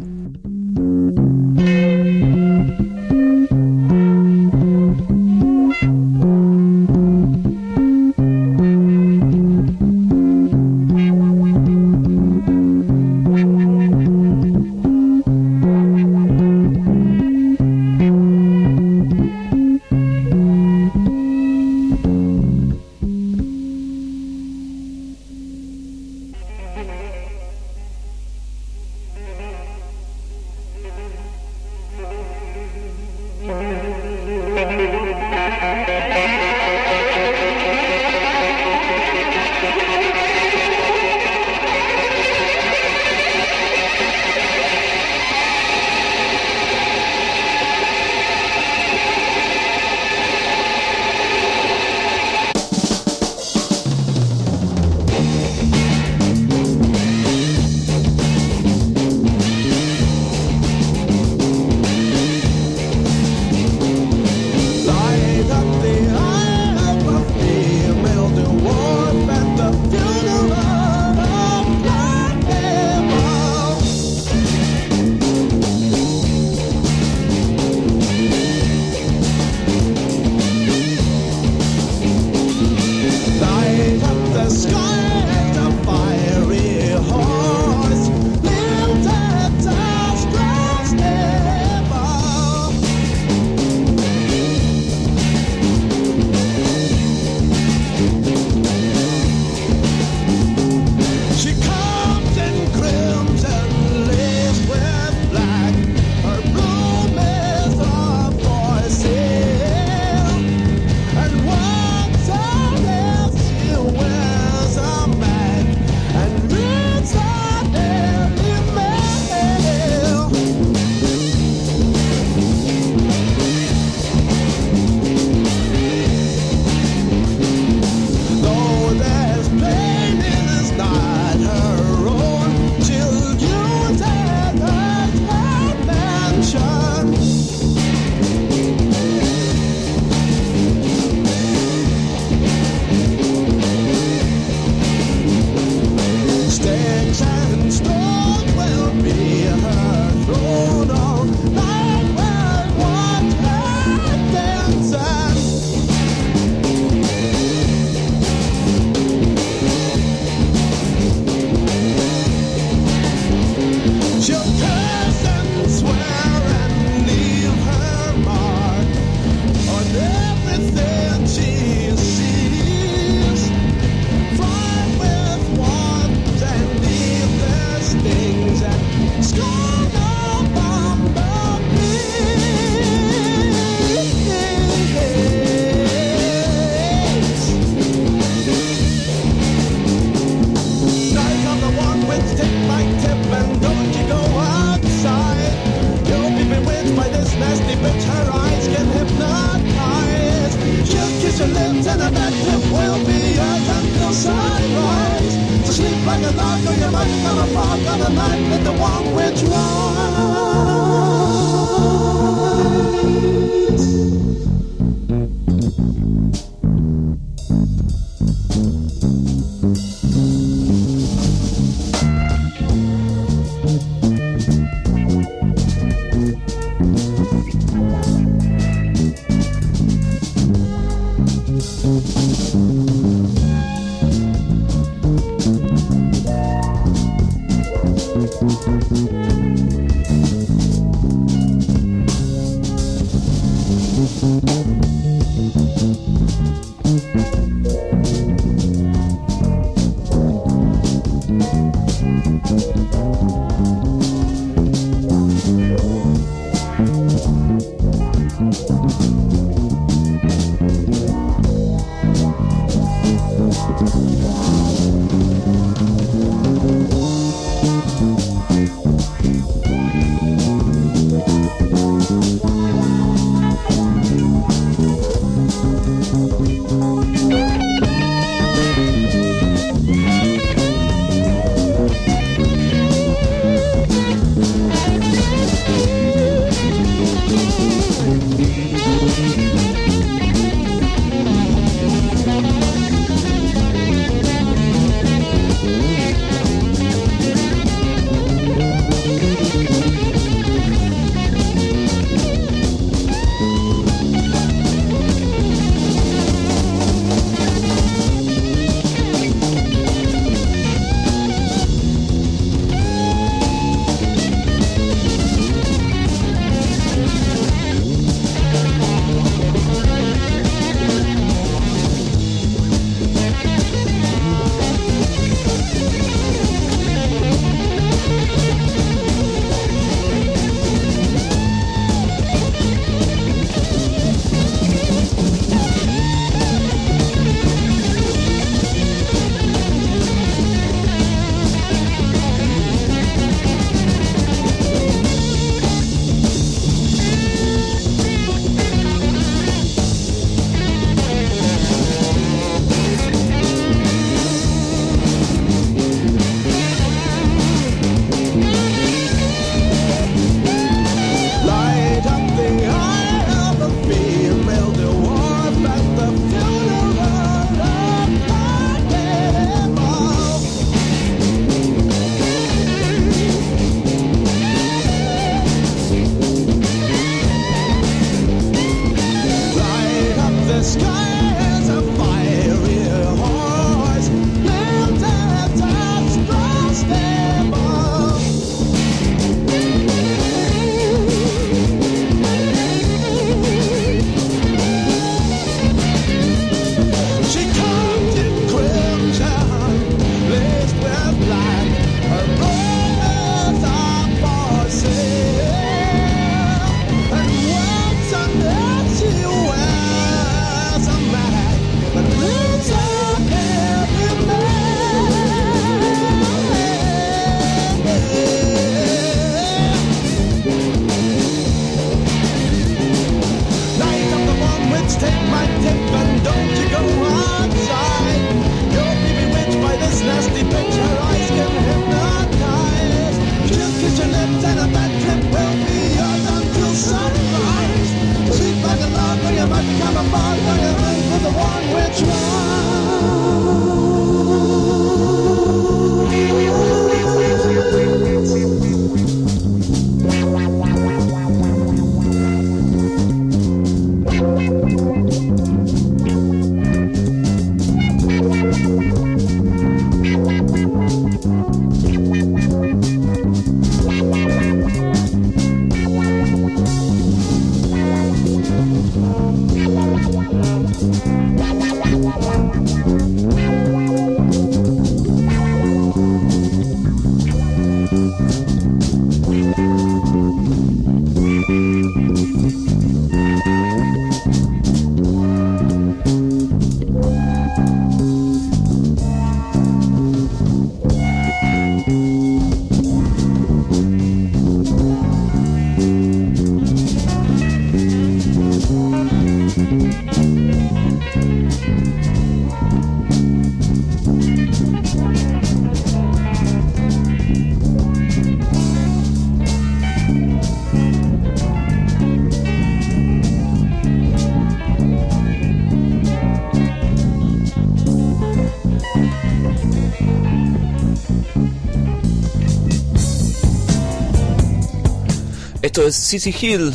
Esto 525.78 525.86
es 525.86 525.94
City 525.94 526.34
Hill, 526.40 526.74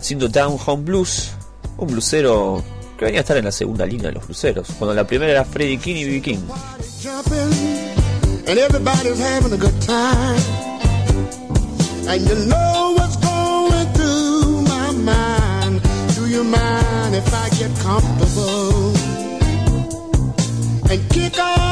siendo 0.00 0.28
Down 0.28 0.58
Home 0.66 0.82
Blues, 0.82 1.30
un 1.78 1.86
blusero 1.86 2.64
que 2.98 3.04
venía 3.04 3.20
a 3.20 3.22
estar 3.22 3.36
en 3.36 3.44
la 3.44 3.52
segunda 3.52 3.86
línea 3.86 4.08
de 4.08 4.14
los 4.14 4.26
bluseros, 4.26 4.66
cuando 4.76 4.92
la 4.92 5.06
primera 5.06 5.30
era 5.30 5.44
Freddie 5.44 5.78
King 5.78 5.94
y 5.94 6.04
B. 6.06 6.20
King. 6.20 6.40
and 8.48 8.58
everybody's 8.58 9.20
having 9.20 9.52
a 9.52 9.56
good 9.56 9.80
time. 9.82 10.40
And 12.08 12.28
you 12.28 12.34
know 12.46 12.94
what's 12.96 13.16
going 13.18 13.92
through 13.92 14.62
my 14.62 14.90
mind. 14.90 15.80
Do 16.16 16.26
you 16.26 16.42
mind 16.42 17.14
if 17.14 17.32
I 17.32 17.50
get 17.50 17.70
comfortable 17.84 18.96
and 20.90 21.08
kick 21.08 21.38
off? 21.38 21.63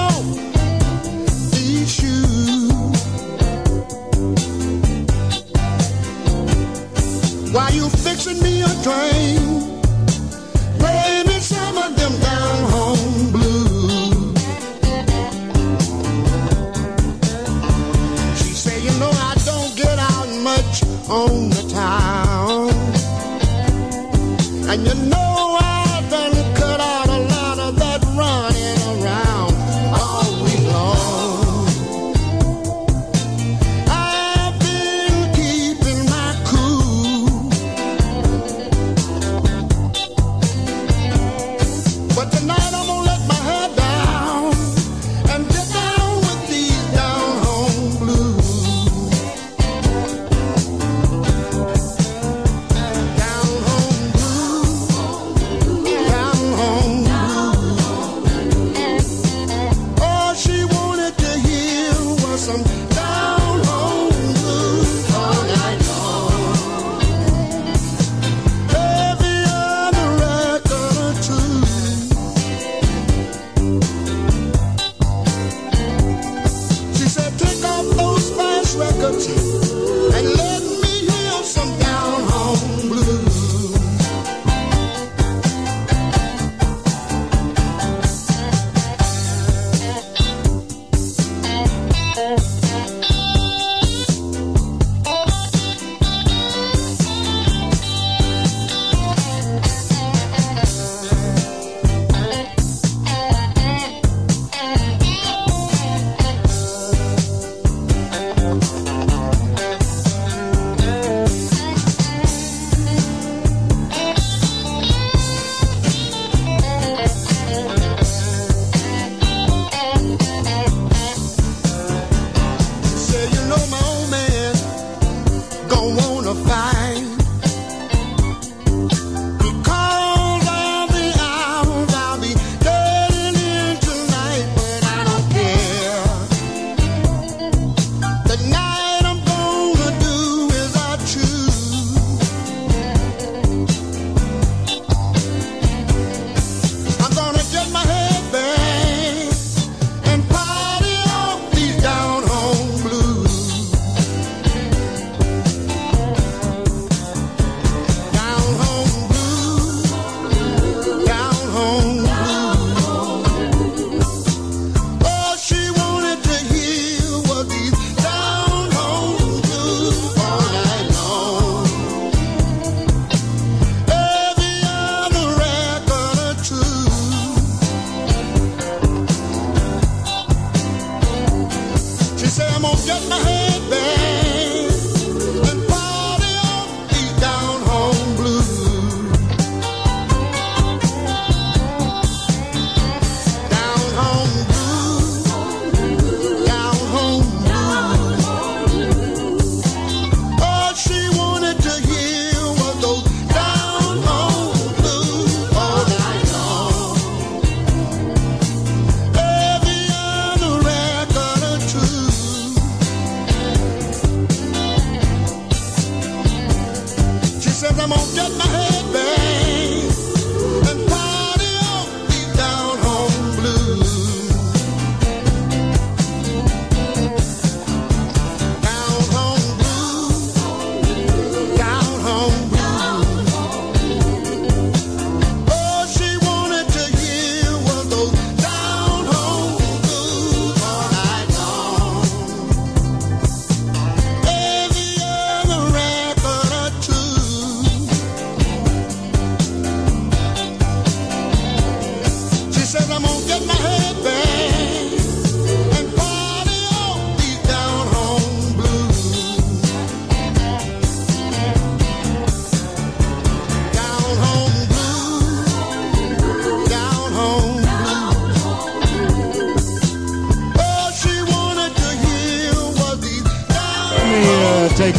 Why 7.53 7.69
you 7.69 7.91
fixing 7.91 8.41
me 8.43 8.63
a 8.63 8.69
drink? 8.83 9.22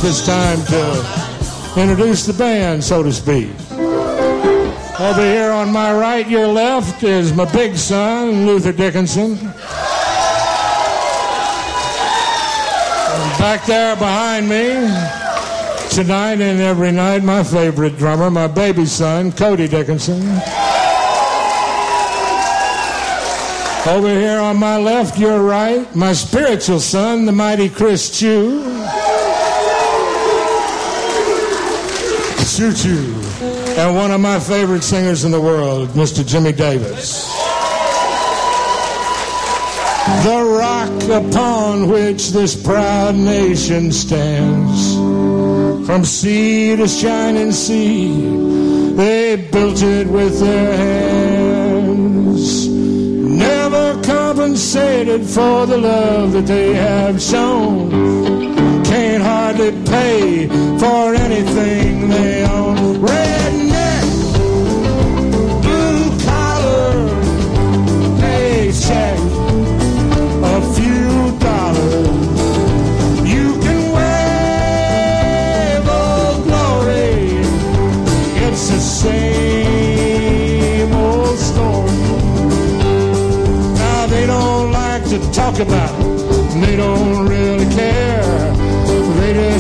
it's 0.06 0.26
time 0.26 0.58
to 0.66 1.82
introduce 1.82 2.26
the 2.26 2.34
band, 2.34 2.84
so 2.84 3.04
to 3.04 3.12
speak. 3.12 3.50
Over 5.00 5.22
here 5.22 5.52
on 5.52 5.72
my 5.72 5.94
right, 5.94 6.28
your 6.28 6.48
left, 6.48 7.04
is 7.04 7.34
my 7.34 7.50
big 7.52 7.78
son, 7.78 8.46
Luther 8.46 8.74
Dickinson. 8.74 9.36
Back 13.40 13.66
there 13.66 13.96
behind 13.96 14.50
me, 14.50 14.74
tonight 15.90 16.42
and 16.42 16.60
every 16.60 16.92
night, 16.92 17.24
my 17.24 17.44
favorite 17.44 17.98
drummer, 17.98 18.30
my 18.30 18.48
baby 18.48 18.86
son, 18.86 19.32
Cody 19.32 19.68
Dickinson. 19.68 20.22
Over 23.86 24.10
here 24.10 24.40
on 24.40 24.58
my 24.58 24.78
left, 24.78 25.18
your 25.18 25.42
right, 25.44 25.96
my 25.96 26.14
spiritual 26.14 26.80
son, 26.80 27.26
the 27.26 27.32
mighty 27.32 27.70
Chris 27.70 28.20
Chew. 28.20 28.73
Choo 32.56 32.72
choo. 32.72 33.16
And 33.80 33.96
one 33.96 34.12
of 34.12 34.22
my 34.22 34.40
favorite 34.40 34.84
singers 34.84 35.24
in 35.26 35.32
the 35.32 35.42
world, 35.42 35.90
Mr. 35.90 36.24
Jimmy 36.24 36.52
Davis. 36.52 37.26
The 40.24 40.40
rock 40.60 40.92
upon 41.10 41.90
which 41.90 42.30
this 42.30 42.56
proud 42.62 43.16
nation 43.16 43.92
stands, 43.92 44.94
from 45.88 46.06
sea 46.06 46.76
to 46.76 46.88
shining 46.88 47.52
sea, 47.52 48.94
they 48.94 49.36
built 49.52 49.82
it 49.82 50.06
with 50.06 50.40
their 50.40 50.78
hands. 50.78 52.68
Never 52.68 54.00
compensated 54.04 55.26
for 55.26 55.66
the 55.66 55.80
love 55.80 56.34
that 56.34 56.46
they 56.46 56.76
have 56.76 57.20
shown. 57.20 58.43
Hardly 59.56 59.72
pay 59.86 60.48
for 60.80 61.14
anything 61.14 62.10
they 62.10 62.44
own. 62.44 62.76
Redneck, 62.98 64.06
blue 65.62 66.10
collar, 66.26 66.94
paycheck, 68.20 69.20
a 70.44 70.60
few 70.74 71.38
dollars. 71.38 72.08
You 73.30 73.48
can 73.62 73.82
wave 73.98 75.88
old 75.88 76.38
glory. 76.48 77.22
It's 78.48 78.64
the 78.70 78.80
same 79.04 80.14
old 80.94 81.38
story. 81.38 81.92
Now 83.76 84.08
they 84.08 84.26
don't 84.26 84.72
like 84.72 85.04
to 85.10 85.20
talk 85.32 85.60
about 85.60 85.94
it. 86.00 86.06
They 86.60 86.76
don't 86.76 87.28
really 87.28 87.68
care. 87.76 88.33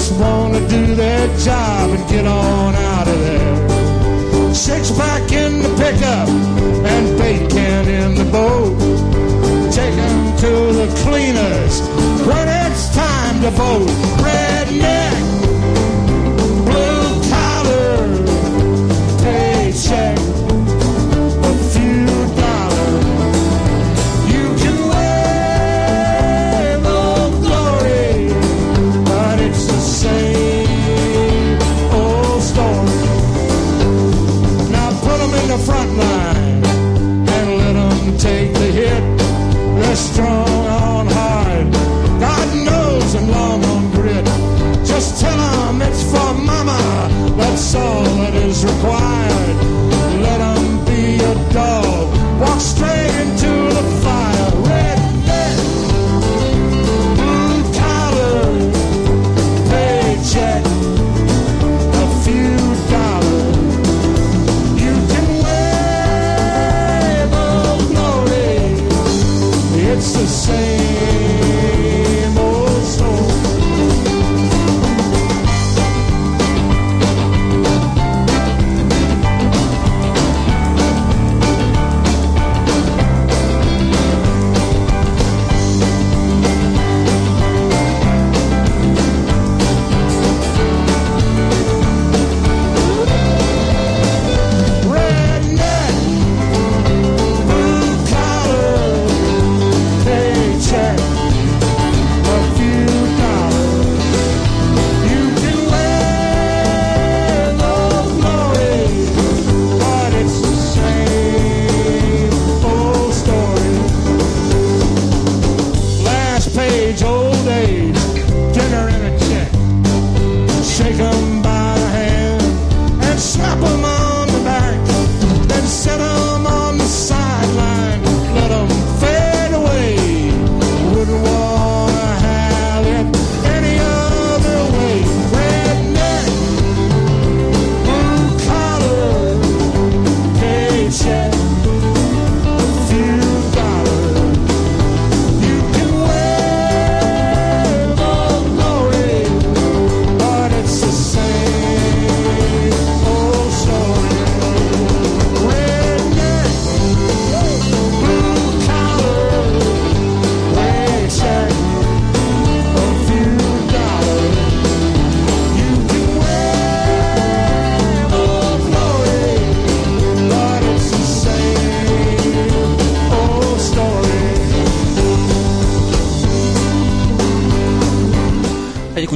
Just 0.04 0.20
want 0.20 0.54
to 0.54 0.60
do 0.68 0.95
their 0.95 1.28
job 1.38 1.91
and 1.91 2.10
get 2.10 2.28
on 2.28 2.76
out 2.76 3.08
of 3.08 3.20
there. 3.22 4.54
Six 4.54 4.91
pack 4.91 5.32
in 5.32 5.62
the 5.62 5.70
pickup 5.82 6.28
and 6.28 7.18
bait 7.18 7.49
can 7.49 7.88
in 7.88 8.16
the 8.16 8.26
boat. 8.26 8.78
Take 9.72 9.95
'em 9.95 10.36
to 10.43 10.51
the 10.80 10.88
cleaners 11.04 11.80
when 12.28 12.45
it's 12.49 12.93
time 12.93 13.39
to 13.43 13.51
vote. 13.51 13.89
Redneck, 14.28 15.24
blue 16.68 17.08
collar, 17.32 17.95
paycheck, 19.24 20.20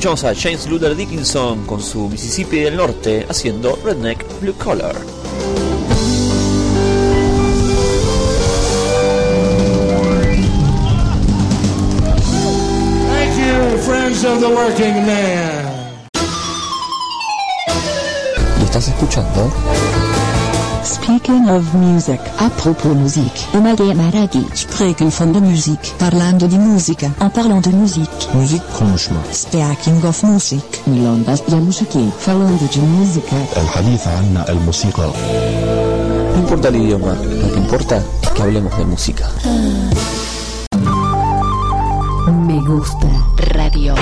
escuchamos 0.08 0.38
a 0.38 0.42
James 0.42 0.70
Luther 0.70 0.96
Dickinson 0.96 1.66
con 1.66 1.82
su 1.82 2.08
Mississippi 2.08 2.60
del 2.60 2.78
Norte 2.78 3.26
haciendo 3.28 3.78
Redneck 3.84 4.26
Blue 4.40 4.54
Collar. 4.54 4.96
Thank 13.10 13.36
you, 13.38 13.78
friends 13.80 14.24
of 14.24 14.40
the 14.40 14.48
working 14.48 15.06
man. 15.06 15.66
¿Lo 18.60 18.66
estás 18.66 18.88
escuchando? 18.88 19.52
Speaking 20.86 21.50
of 21.50 21.74
music. 21.74 22.22
Apropos 22.40 22.96
musique. 22.96 23.46
Omage 23.54 23.94
Maraghi. 23.94 24.46
Spreken 24.54 25.12
van 25.12 25.34
de 25.34 25.42
muziek. 25.42 25.80
Parlando 25.98 26.48
de 26.48 26.58
musica. 26.58 27.12
En 27.20 27.30
parlant 27.30 27.66
de 27.66 27.74
musique. 27.74 28.17
Müzik 28.34 28.62
konuşma. 28.80 29.18
Speaking 29.32 30.06
of 30.06 30.24
music. 30.24 30.62
Milongas 30.86 31.42
da 31.52 31.56
musiki. 31.56 32.00
Falando 32.20 32.66
de 32.76 32.82
música. 32.82 33.36
الحديث 33.58 34.08
عن 34.08 34.44
الموسيقى. 34.50 35.08
No 36.36 36.40
importa 36.44 36.68
el 36.68 36.76
idioma, 36.76 37.14
lo 37.42 37.48
que 37.54 37.60
importa 37.60 37.96
es 38.24 38.30
que 38.30 38.42
hablemos 38.44 38.78
de 38.78 38.86
música. 38.86 39.26
Me 42.48 42.60
gusta 42.70 43.08
radio. 43.54 43.94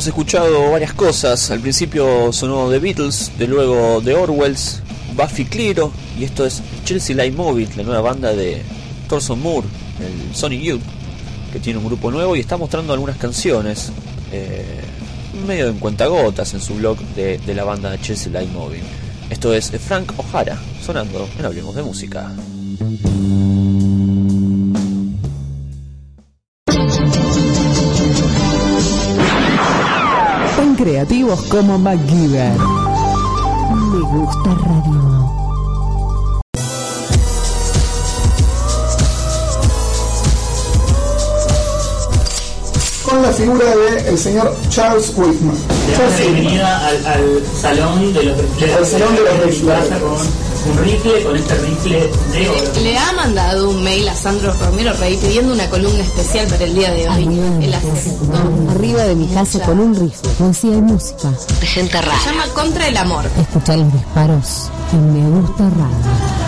Habíamos 0.00 0.18
escuchado 0.18 0.70
varias 0.70 0.94
cosas. 0.94 1.50
Al 1.50 1.60
principio 1.60 2.32
sonó 2.32 2.70
The 2.70 2.78
Beatles, 2.78 3.32
de 3.38 3.46
luego 3.46 4.00
The 4.02 4.14
Orwells, 4.14 4.80
Buffy 5.14 5.44
Clyro 5.44 5.92
y 6.18 6.24
esto 6.24 6.46
es 6.46 6.62
Chelsea 6.86 7.14
Light 7.14 7.34
Movie, 7.34 7.68
la 7.76 7.82
nueva 7.82 8.00
banda 8.00 8.32
de 8.32 8.62
Thorson 9.10 9.42
Moore, 9.42 9.66
el 9.98 10.34
Sonic 10.34 10.62
Youth, 10.62 10.80
que 11.52 11.58
tiene 11.58 11.80
un 11.80 11.84
grupo 11.84 12.10
nuevo 12.10 12.34
y 12.34 12.40
está 12.40 12.56
mostrando 12.56 12.94
algunas 12.94 13.18
canciones, 13.18 13.92
eh, 14.32 14.80
medio 15.46 15.68
en 15.68 15.78
cuentagotas 15.78 16.54
en 16.54 16.62
su 16.62 16.76
blog 16.76 16.98
de, 17.14 17.38
la 17.54 17.64
banda 17.64 18.00
Chelsea 18.00 18.32
Light 18.32 18.50
Movie. 18.52 18.80
Esto 19.28 19.52
es 19.52 19.70
Frank 19.70 20.14
O'Hara, 20.16 20.56
sonando 20.82 21.28
en 21.38 21.44
Hablemos 21.44 21.76
de 21.76 21.82
Música. 21.82 22.32
Como 31.50 31.78
MacGyver. 31.78 32.52
Me 33.92 34.00
gusta 34.00 34.54
radio. 34.54 35.10
con 43.04 43.22
la 43.22 43.32
figura 43.32 43.64
del 44.04 44.16
señor 44.16 44.54
Charles 44.68 45.12
Whitman. 45.16 45.56
Le 45.88 45.96
damos 45.96 46.12
la 46.12 46.18
bienvenida 46.18 46.86
al, 46.86 47.06
al 47.06 47.42
salón 47.60 48.14
de 48.14 48.22
los. 48.22 48.38
Al 48.38 48.86
salón 48.86 49.14
de 49.16 49.22
los 49.22 50.49
un 50.66 50.78
rifle, 50.78 51.22
con 51.22 51.36
este 51.36 51.54
rifle 51.58 52.10
de 52.32 52.48
oro. 52.48 52.72
Le 52.82 52.98
ha 52.98 53.12
mandado 53.12 53.70
un 53.70 53.82
mail 53.82 54.08
a 54.08 54.14
Sandro 54.14 54.52
Romero 54.52 54.92
Rey 54.94 55.16
pidiendo 55.16 55.52
una 55.52 55.68
columna 55.70 56.02
especial 56.02 56.46
para 56.48 56.64
el 56.64 56.74
día 56.74 56.90
de 56.92 57.08
hoy. 57.08 57.40
Aceptó. 57.74 58.70
Arriba 58.70 59.02
de 59.04 59.14
mi 59.14 59.26
casa 59.28 59.60
con 59.60 59.80
un 59.80 59.94
rifle, 59.94 60.30
poesía 60.38 60.76
y 60.76 60.82
música. 60.82 61.30
De 61.60 61.66
gente 61.66 61.98
Se 61.98 62.30
llama 62.30 62.44
Contra 62.54 62.88
el 62.88 62.96
Amor. 62.96 63.24
Escuchar 63.38 63.78
los 63.78 63.92
disparos 63.92 64.70
en 64.92 65.12
Me 65.12 65.40
Gusta 65.40 65.70
Radio. 65.70 66.40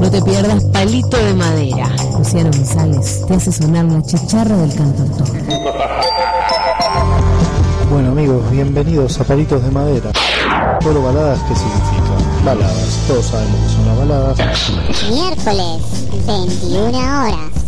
No 0.00 0.10
te 0.10 0.22
pierdas 0.22 0.64
Palito 0.64 1.16
de 1.16 1.34
Madera. 1.34 1.88
Luciano 2.16 2.50
González 2.50 3.24
te 3.26 3.34
hace 3.34 3.52
sonar 3.52 3.84
la 3.84 4.02
chicharra 4.02 4.56
del 4.56 4.74
cantautor. 4.74 5.37
Bueno 7.90 8.10
amigos, 8.10 8.50
bienvenidos 8.50 9.18
a 9.18 9.24
Palitos 9.24 9.62
de 9.62 9.70
Madera. 9.70 10.12
Solo 10.82 11.02
baladas, 11.02 11.40
¿qué 11.48 11.56
significa? 11.56 12.44
Baladas, 12.44 12.98
todos 13.08 13.24
sabemos 13.24 13.56
que 13.60 13.72
son 13.72 13.86
las 13.86 13.98
baladas. 13.98 14.38
Miércoles, 15.08 15.82
21 16.26 16.98
horas. 16.98 17.58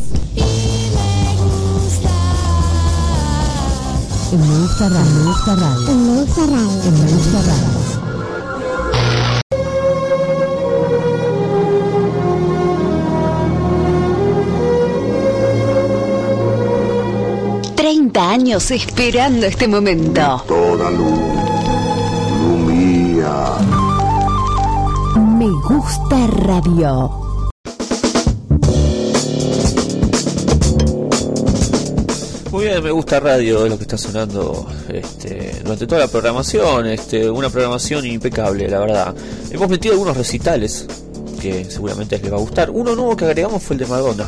Me 4.32 4.58
Gusta 4.58 4.88
Radio. 4.90 5.10
Me 5.10 5.24
Gusta 5.24 5.56
Radio. 5.56 5.94
Me 5.96 6.20
Gusta 6.20 6.40
Radio. 6.42 6.90
Me 6.92 7.12
Gusta 7.12 7.38
Radio. 7.40 7.99
40 18.01 18.30
años 18.30 18.70
esperando 18.70 19.46
este 19.46 19.68
momento. 19.68 20.42
Toda 20.48 20.90
luz. 20.90 21.20
Me 25.38 25.46
gusta 25.68 26.26
radio. 26.28 27.11
Muy 32.51 32.64
bien, 32.64 32.82
me 32.82 32.90
gusta 32.90 33.20
radio, 33.20 33.66
es 33.66 33.70
lo 33.70 33.76
que 33.76 33.82
está 33.82 33.98
sonando 33.98 34.66
este, 34.88 35.61
durante 35.62 35.86
toda 35.86 36.01
la 36.01 36.09
programación, 36.09 36.86
este, 36.86 37.28
una 37.28 37.51
programación 37.51 38.07
impecable, 38.07 38.66
la 38.66 38.78
verdad. 38.78 39.14
Hemos 39.51 39.68
metido 39.68 39.92
algunos 39.92 40.16
recitales 40.16 40.86
que 41.38 41.66
seguramente 41.66 42.18
les 42.18 42.32
va 42.32 42.36
a 42.36 42.40
gustar. 42.40 42.70
Uno 42.70 42.96
nuevo 42.96 43.14
que 43.14 43.26
agregamos 43.26 43.62
fue 43.62 43.74
el 43.74 43.80
de 43.80 43.86
Madonna. 43.86 44.26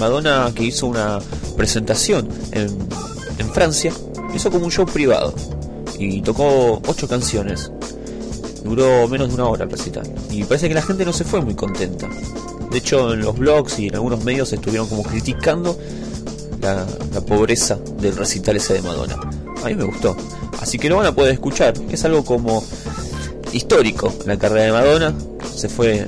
Madonna 0.00 0.50
que 0.54 0.64
hizo 0.64 0.86
una 0.86 1.18
presentación 1.56 2.28
en, 2.52 2.68
en 3.38 3.50
Francia, 3.52 3.92
hizo 4.34 4.50
como 4.50 4.64
un 4.64 4.70
show 4.70 4.86
privado 4.86 5.34
y 5.98 6.22
tocó 6.22 6.80
ocho 6.86 7.08
canciones. 7.08 7.70
Duró 8.64 9.08
menos 9.08 9.28
de 9.28 9.34
una 9.34 9.46
hora 9.46 9.64
el 9.64 9.70
recital 9.70 10.08
y 10.30 10.44
parece 10.44 10.68
que 10.68 10.74
la 10.74 10.82
gente 10.82 11.04
no 11.04 11.12
se 11.12 11.24
fue 11.24 11.40
muy 11.40 11.54
contenta. 11.54 12.08
De 12.70 12.78
hecho, 12.78 13.12
en 13.12 13.20
los 13.20 13.36
blogs 13.36 13.78
y 13.78 13.88
en 13.88 13.96
algunos 13.96 14.24
medios 14.24 14.52
estuvieron 14.52 14.88
como 14.88 15.02
criticando 15.02 15.76
la, 16.60 16.86
pobreza 17.26 17.78
del 18.00 18.16
recital 18.16 18.56
ese 18.56 18.74
de 18.74 18.82
Madonna. 18.82 19.16
A 19.62 19.66
mí 19.66 19.74
me 19.74 19.84
gustó. 19.84 20.16
Así 20.60 20.78
que 20.78 20.88
lo 20.88 20.96
van 20.96 21.06
a 21.06 21.14
poder 21.14 21.34
escuchar. 21.34 21.74
Es 21.90 22.04
algo 22.04 22.24
como 22.24 22.64
histórico 23.52 24.12
la 24.26 24.38
carrera 24.38 24.66
de 24.66 24.72
Madonna. 24.72 25.14
Se 25.54 25.68
fue 25.68 26.06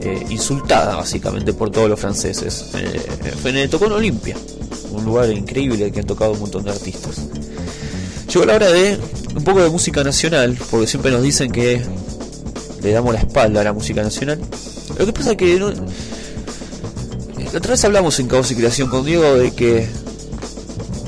eh, 0.00 0.26
insultada 0.30 0.96
básicamente 0.96 1.52
por 1.52 1.70
todos 1.70 1.88
los 1.88 1.98
franceses. 1.98 2.70
Eh, 2.74 3.34
fue 3.40 3.50
en 3.50 3.58
el 3.58 3.70
tocó 3.70 3.86
en 3.86 3.92
Olimpia. 3.92 4.36
Un 4.90 5.04
lugar 5.04 5.30
increíble 5.30 5.90
que 5.92 6.00
han 6.00 6.06
tocado 6.06 6.32
un 6.32 6.40
montón 6.40 6.64
de 6.64 6.70
artistas. 6.70 7.20
Llegó 8.32 8.44
la 8.44 8.54
hora 8.54 8.70
de 8.70 8.98
un 9.34 9.44
poco 9.44 9.62
de 9.62 9.70
música 9.70 10.04
nacional, 10.04 10.56
porque 10.70 10.86
siempre 10.86 11.10
nos 11.10 11.22
dicen 11.22 11.50
que 11.50 11.82
le 12.82 12.92
damos 12.92 13.12
la 13.12 13.20
espalda 13.20 13.60
a 13.60 13.64
la 13.64 13.72
música 13.72 14.02
nacional. 14.02 14.38
Lo 14.98 15.06
que 15.06 15.12
pasa 15.12 15.32
es 15.32 15.36
que 15.36 15.58
no, 15.58 15.70
la 17.52 17.58
otra 17.58 17.70
vez 17.70 17.84
hablamos 17.84 18.18
en 18.20 18.28
Caos 18.28 18.50
y 18.50 18.56
Creación 18.56 18.88
con 18.88 19.04
Diego 19.04 19.34
de 19.34 19.52
que 19.52 19.88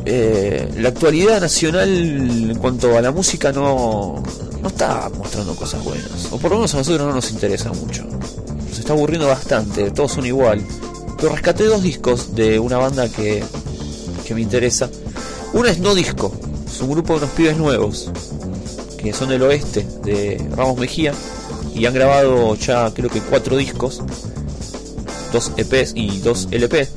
eh, 0.07 0.69
la 0.79 0.89
actualidad 0.89 1.41
nacional 1.41 1.89
en 1.89 2.59
cuanto 2.59 2.97
a 2.97 3.03
la 3.03 3.13
música 3.13 3.53
no, 3.53 4.23
no 4.63 4.69
está 4.69 5.11
mostrando 5.17 5.55
cosas 5.55 5.85
buenas. 5.85 6.29
O 6.31 6.39
por 6.39 6.53
lo 6.53 6.57
menos 6.59 6.75
a 6.75 6.79
nosotros 6.79 7.07
no 7.07 7.15
nos 7.15 7.31
interesa 7.31 7.71
mucho. 7.73 8.07
Está 8.91 8.99
aburriendo 8.99 9.29
bastante, 9.29 9.93
todos 9.93 10.11
son 10.11 10.27
igual. 10.27 10.61
Pero 11.17 11.33
rescaté 11.33 11.63
dos 11.63 11.81
discos 11.81 12.35
de 12.35 12.59
una 12.59 12.77
banda 12.77 13.09
que, 13.09 13.41
que 14.27 14.35
me 14.35 14.41
interesa. 14.41 14.91
Una 15.53 15.71
es 15.71 15.79
No 15.79 15.95
Disco, 15.95 16.35
es 16.67 16.81
un 16.81 16.91
grupo 16.91 17.13
de 17.13 17.19
unos 17.21 17.31
pibes 17.31 17.57
nuevos, 17.57 18.11
que 18.99 19.13
son 19.13 19.29
del 19.29 19.43
oeste, 19.43 19.87
de 20.03 20.45
Ramos 20.57 20.77
Mejía, 20.77 21.13
y 21.73 21.87
han 21.87 21.95
grabado 21.95 22.57
ya 22.57 22.93
creo 22.93 23.09
que 23.09 23.21
cuatro 23.21 23.57
discos 23.57 24.03
dos 25.33 25.53
EPs 25.57 25.93
y 25.95 26.19
dos 26.19 26.49
LP. 26.51 26.89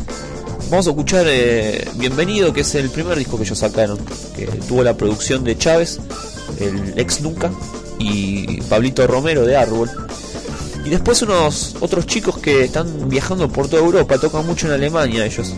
Vamos 0.72 0.88
a 0.88 0.89
escuchar 0.89 1.28
eh, 1.30 1.88
Bienvenido, 1.98 2.54
que 2.54 2.62
es 2.62 2.74
el 2.74 2.89
primer 2.89 3.20
disco 3.20 3.38
que 3.38 3.44
ellos 3.44 3.60
sacaron, 3.60 4.00
que 4.36 4.48
tuvo 4.68 4.82
la 4.82 4.98
producción 4.98 5.44
de 5.44 5.60
Chávez, 5.60 6.00
el 6.60 6.96
ex 6.98 7.22
Nunca, 7.22 7.52
y 8.00 8.62
Pablito 8.62 9.06
Romero 9.06 9.46
de 9.46 9.58
Árbol. 9.58 9.91
Y 10.86 10.90
después 10.90 11.22
unos 11.22 11.76
otros 11.80 12.06
chicos 12.06 12.38
que 12.38 12.66
están 12.66 13.10
viajando 13.10 13.48
por 13.50 13.68
toda 13.68 13.82
Europa, 13.82 14.18
tocan 14.18 14.46
mucho 14.46 14.68
en 14.68 14.74
Alemania 14.74 15.26
ellos, 15.26 15.54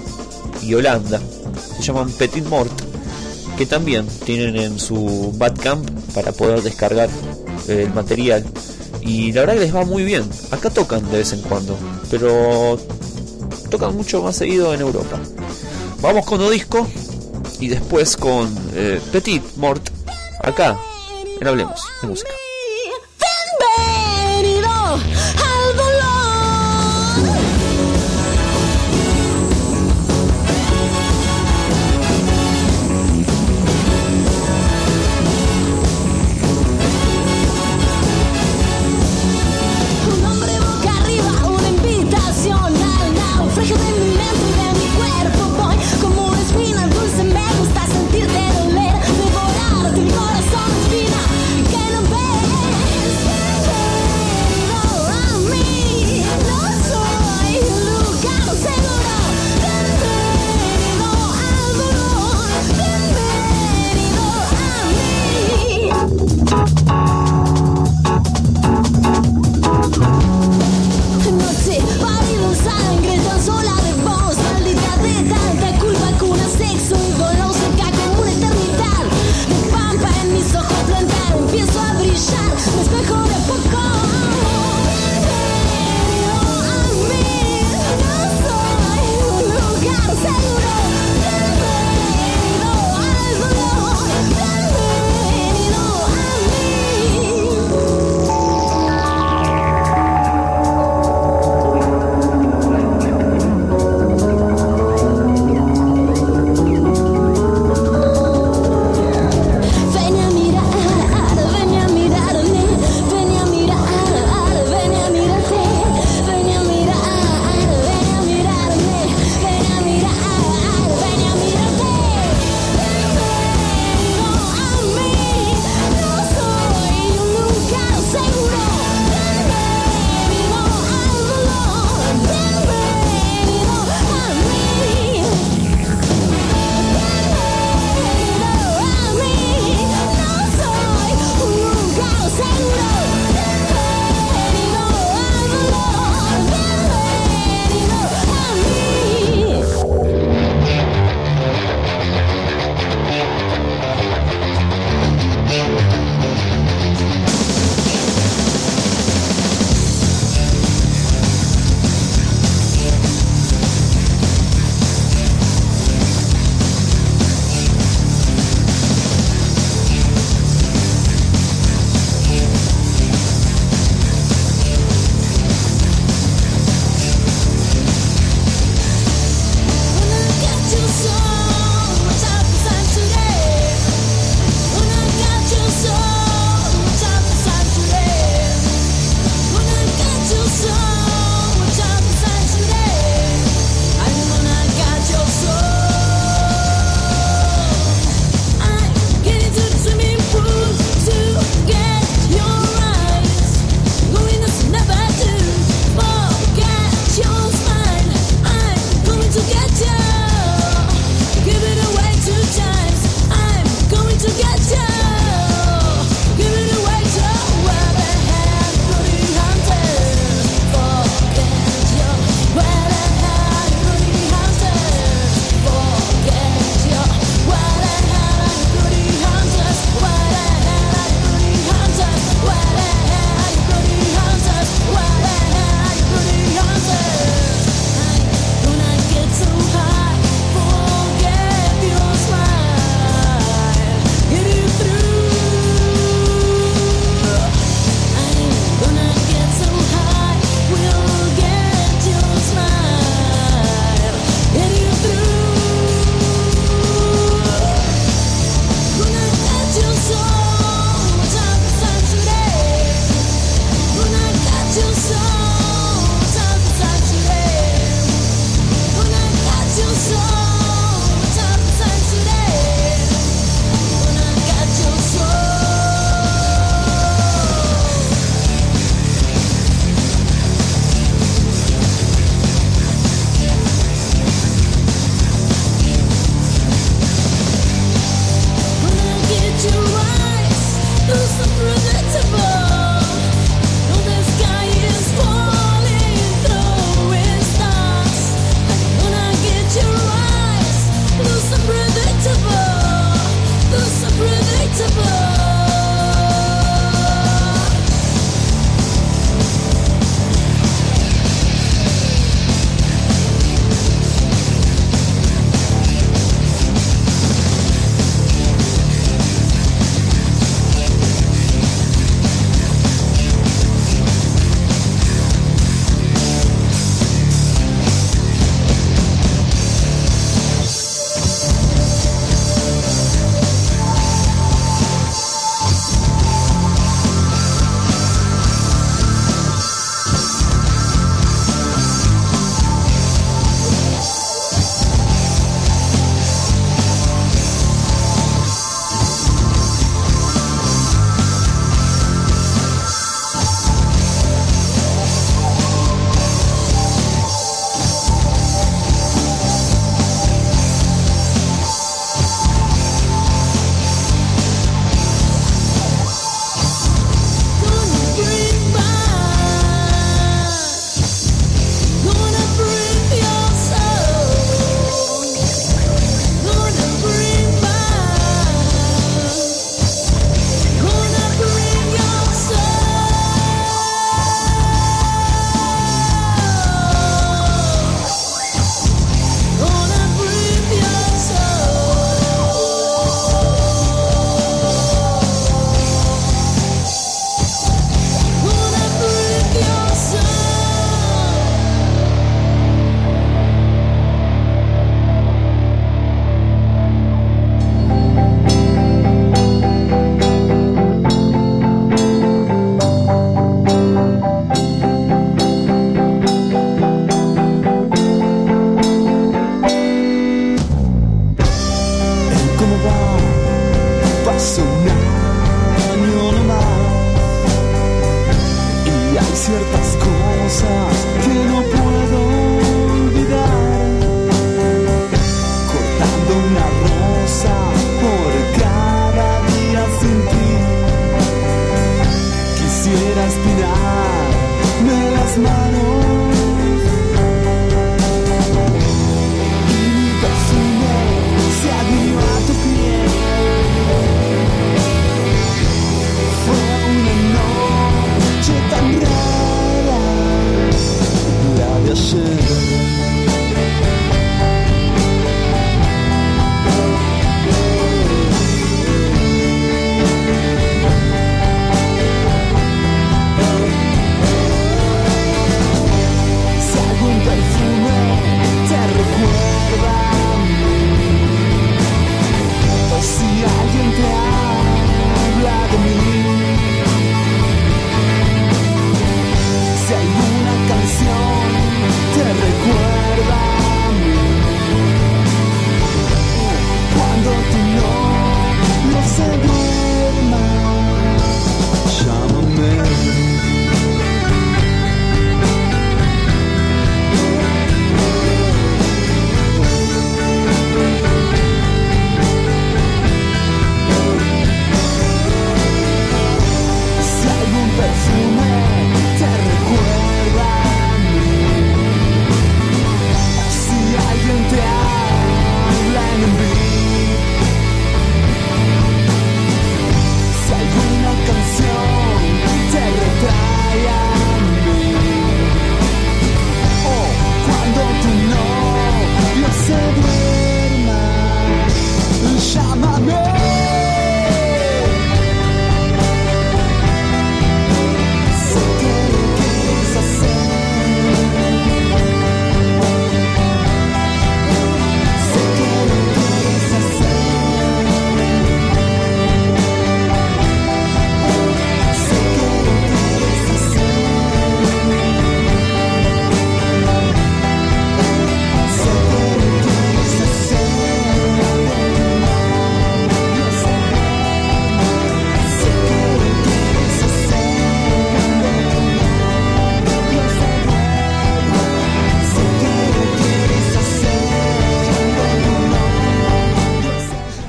y 0.62 0.74
Holanda, 0.74 1.20
se 1.76 1.82
llaman 1.82 2.12
Petit 2.12 2.46
Mort, 2.46 2.72
que 3.58 3.66
también 3.66 4.06
tienen 4.26 4.56
en 4.56 4.80
su 4.80 5.34
Bandcamp 5.38 5.90
para 6.14 6.32
poder 6.32 6.62
descargar 6.62 7.10
eh, 7.68 7.84
el 7.84 7.94
material 7.94 8.46
y 9.02 9.32
la 9.32 9.42
verdad 9.42 9.54
que 9.56 9.60
les 9.62 9.76
va 9.76 9.86
muy 9.86 10.04
bien. 10.04 10.28
Acá 10.52 10.70
tocan 10.70 11.10
de 11.12 11.20
vez 11.20 11.34
en 11.34 11.42
cuando, 11.42 11.78
pero 12.10 12.78
tocan 13.70 13.96
mucho 13.96 14.22
más 14.22 14.36
seguido 14.36 14.74
en 14.74 14.82
Europa. 14.82 15.20
Vamos 16.02 16.26
con 16.26 16.42
Odisco 16.42 16.88
y 17.60 17.68
después 17.68 18.18
con 18.18 18.54
eh, 18.74 19.00
Petit 19.12 19.44
Mort 19.58 19.90
acá 20.42 20.78
en 21.40 21.48
Hablemos 21.48 21.82
de 22.02 22.08
Música. 22.08 22.45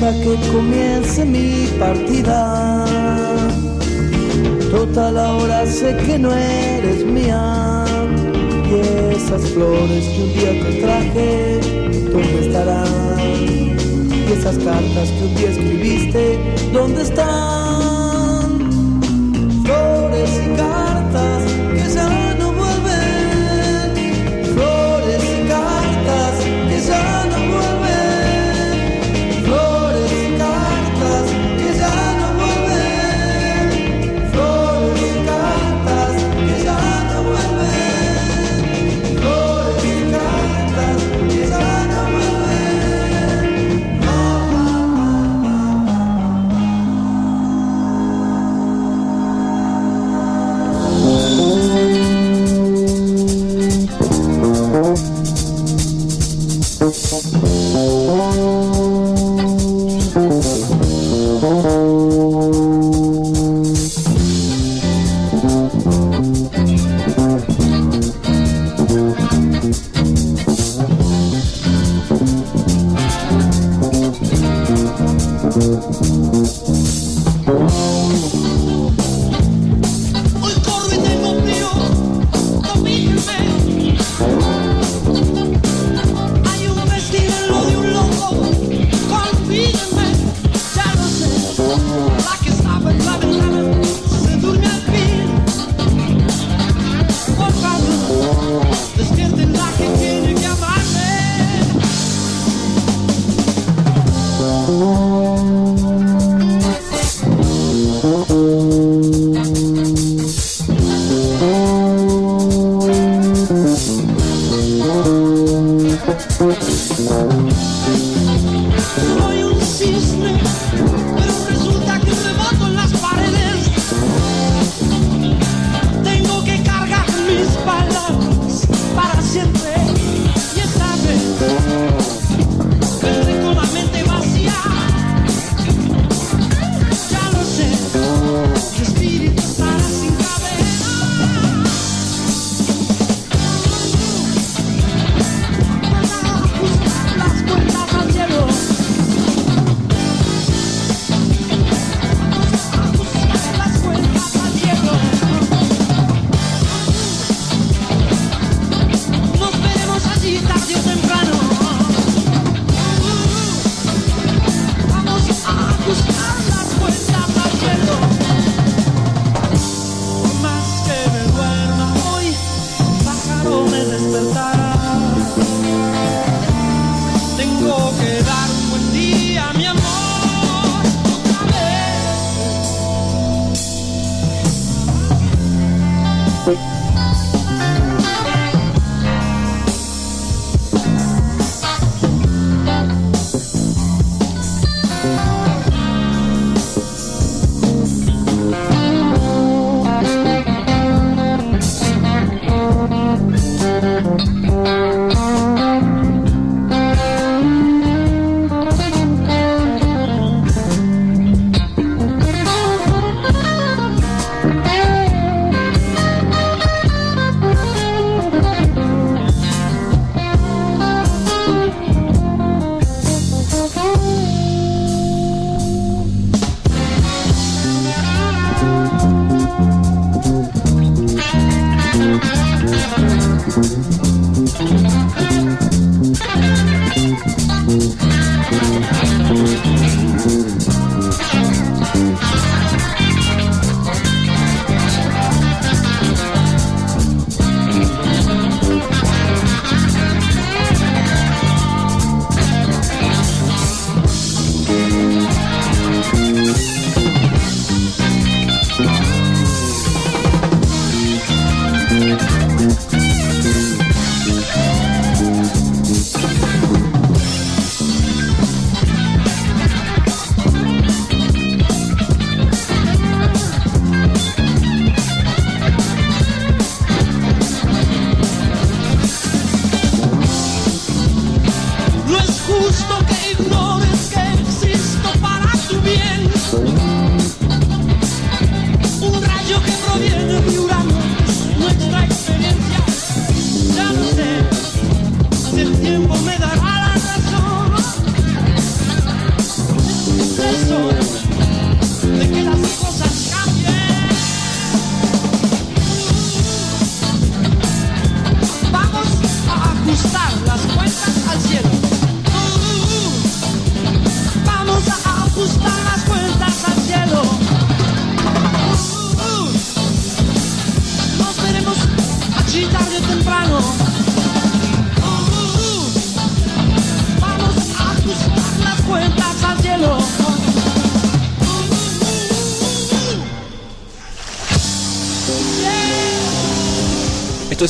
Deja 0.00 0.12
que 0.22 0.48
comience 0.50 1.26
mi 1.26 1.66
partida. 1.78 2.86
Total 4.70 5.18
ahora 5.18 5.66
sé 5.66 5.94
que 5.94 6.18
no 6.18 6.32
eres 6.32 7.04
mía. 7.04 7.84
Y 8.70 9.14
esas 9.14 9.42
flores 9.50 10.04
que 10.08 10.22
un 10.22 10.32
día 10.32 10.52
te 10.64 10.72
traje, 10.80 11.60
¿dónde 12.12 12.46
estarán? 12.46 13.18
Y 14.26 14.32
esas 14.32 14.56
cartas 14.56 15.10
que 15.10 15.24
un 15.26 15.34
día 15.34 15.50
escribiste, 15.50 16.38
¿dónde 16.72 17.02
están? 17.02 17.59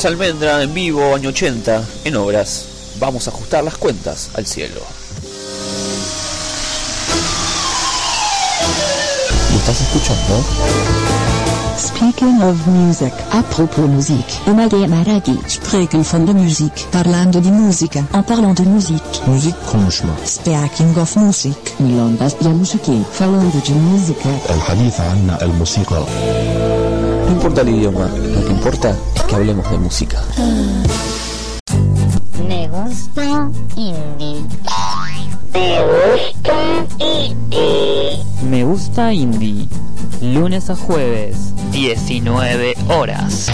es 0.00 0.04
Almendra 0.04 0.62
en 0.62 0.72
vivo, 0.72 1.14
año 1.14 1.28
80, 1.28 1.84
en 2.04 2.16
obras. 2.16 2.64
Vamos 2.98 3.26
a 3.26 3.30
ajustar 3.30 3.62
las 3.62 3.76
cuentas 3.76 4.30
al 4.34 4.46
cielo. 4.46 4.80
¿Lo 9.52 9.58
estás 9.58 9.80
escuchando? 9.80 10.44
Speaking 11.78 12.40
of 12.42 12.66
music, 12.66 13.12
a 13.32 13.42
propos 13.42 13.86
muziek. 13.86 14.24
Umage 14.46 14.88
Maragi, 14.88 15.38
spreken 15.46 16.02
van 16.02 16.24
de 16.24 16.32
muziek, 16.32 16.72
parlando 16.90 17.38
di 17.40 17.50
musica, 17.50 18.02
en 18.12 18.22
parlant 18.24 18.58
de 18.58 18.64
muziek. 18.64 19.02
Müzik 19.26 19.54
konuşma. 19.70 20.16
Speaking 20.24 20.96
of 20.96 21.16
music. 21.16 21.56
Milongas 21.78 22.34
ya 22.40 22.48
musiki, 22.48 23.04
falando 23.12 23.60
de 23.66 23.72
música. 23.74 24.28
الحديث 24.50 25.00
عن 25.00 25.36
الموسيقى. 25.42 26.06
No 27.26 27.32
importa 27.32 27.60
el 27.62 27.68
idioma, 27.68 28.06
lo 28.06 28.39
que 28.39 28.39
importa 28.61 28.95
es 29.15 29.23
que 29.23 29.33
hablemos 29.33 29.71
de 29.71 29.77
música. 29.79 30.21
Me 32.47 32.67
gusta 32.67 33.49
indie. 33.75 34.45
Me 35.51 35.81
gusta 35.81 36.85
indie. 36.99 38.23
Me 38.47 38.63
gusta 38.63 39.13
indie. 39.13 39.67
Lunes 40.21 40.69
a 40.69 40.75
jueves, 40.75 41.37
19 41.71 42.75
horas. 42.89 43.47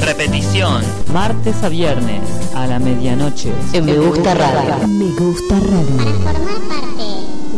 Repetición. 0.00 0.82
Martes 1.12 1.62
a 1.62 1.68
viernes, 1.68 2.22
a 2.56 2.66
la 2.66 2.80
medianoche. 2.80 3.52
En 3.74 3.84
Me 3.84 3.96
Gusta 3.96 4.34
Radio. 4.34 4.88
Me 4.88 5.10
gusta 5.12 5.54
radio. 5.60 6.16
Formar 6.24 6.60
parte 6.66 7.06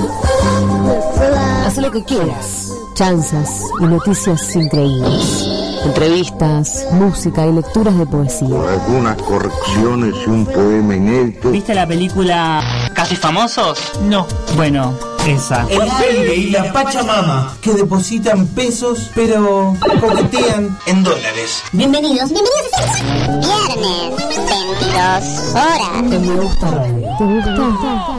Look 0.85 1.03
for 1.15 1.30
love. 1.30 1.65
Haz 1.67 1.77
lo 1.77 1.91
que 1.91 2.03
quieras. 2.03 2.71
Chanzas 2.95 3.61
y 3.80 3.84
noticias 3.85 4.55
increíbles. 4.55 5.45
Entrevistas, 5.85 6.88
música 6.91 7.45
y 7.45 7.51
lecturas 7.51 7.97
de 7.97 8.05
poesía. 8.05 8.47
Algunas 8.47 9.22
correcciones 9.22 10.15
y 10.26 10.30
un 10.30 10.45
poema 10.45 10.95
inédito. 10.95 11.51
¿Viste 11.51 11.76
la 11.76 11.85
película 11.85 12.61
Casi 12.93 13.15
Famosos? 13.18 13.77
No. 14.03 14.26
Bueno, 14.55 14.97
esa. 15.27 15.65
El 15.69 15.81
aire 15.81 16.35
y 16.35 16.49
la 16.51 16.72
Pachamama, 16.72 17.57
que 17.61 17.73
depositan 17.73 18.47
pesos, 18.47 19.11
pero 19.14 19.76
coquetean 19.99 20.77
en 20.85 21.03
dólares. 21.03 21.64
Bienvenidos, 21.73 22.30
bienvenidos 22.30 22.72
a 22.77 23.27
Viernes, 23.39 24.18
22 24.18 24.85
horas. 24.85 26.03
Me 26.10 26.35
gusta. 26.35 26.84
¿Te 27.18 27.23
gusta? 27.26 28.18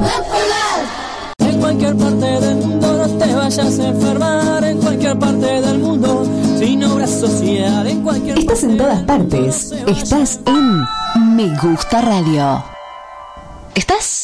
En 1.38 1.60
cualquier 1.60 1.96
parte 1.96 2.26
del 2.26 2.56
mundo 2.56 2.92
no 2.92 3.18
te 3.18 3.34
vayas 3.34 3.78
a 3.78 3.88
enfermar, 3.88 4.64
en 4.64 4.78
cualquier 4.80 5.18
parte 5.18 5.53
social, 7.26 7.86
en 7.86 8.02
cualquier 8.02 8.38
Estás 8.38 8.64
en 8.64 8.76
todas 8.76 9.02
partes. 9.02 9.72
Estás 9.86 10.40
en 10.46 10.80
Me 11.34 11.56
Gusta 11.58 12.02
Radio. 12.02 12.62
¿Estás? 13.74 14.23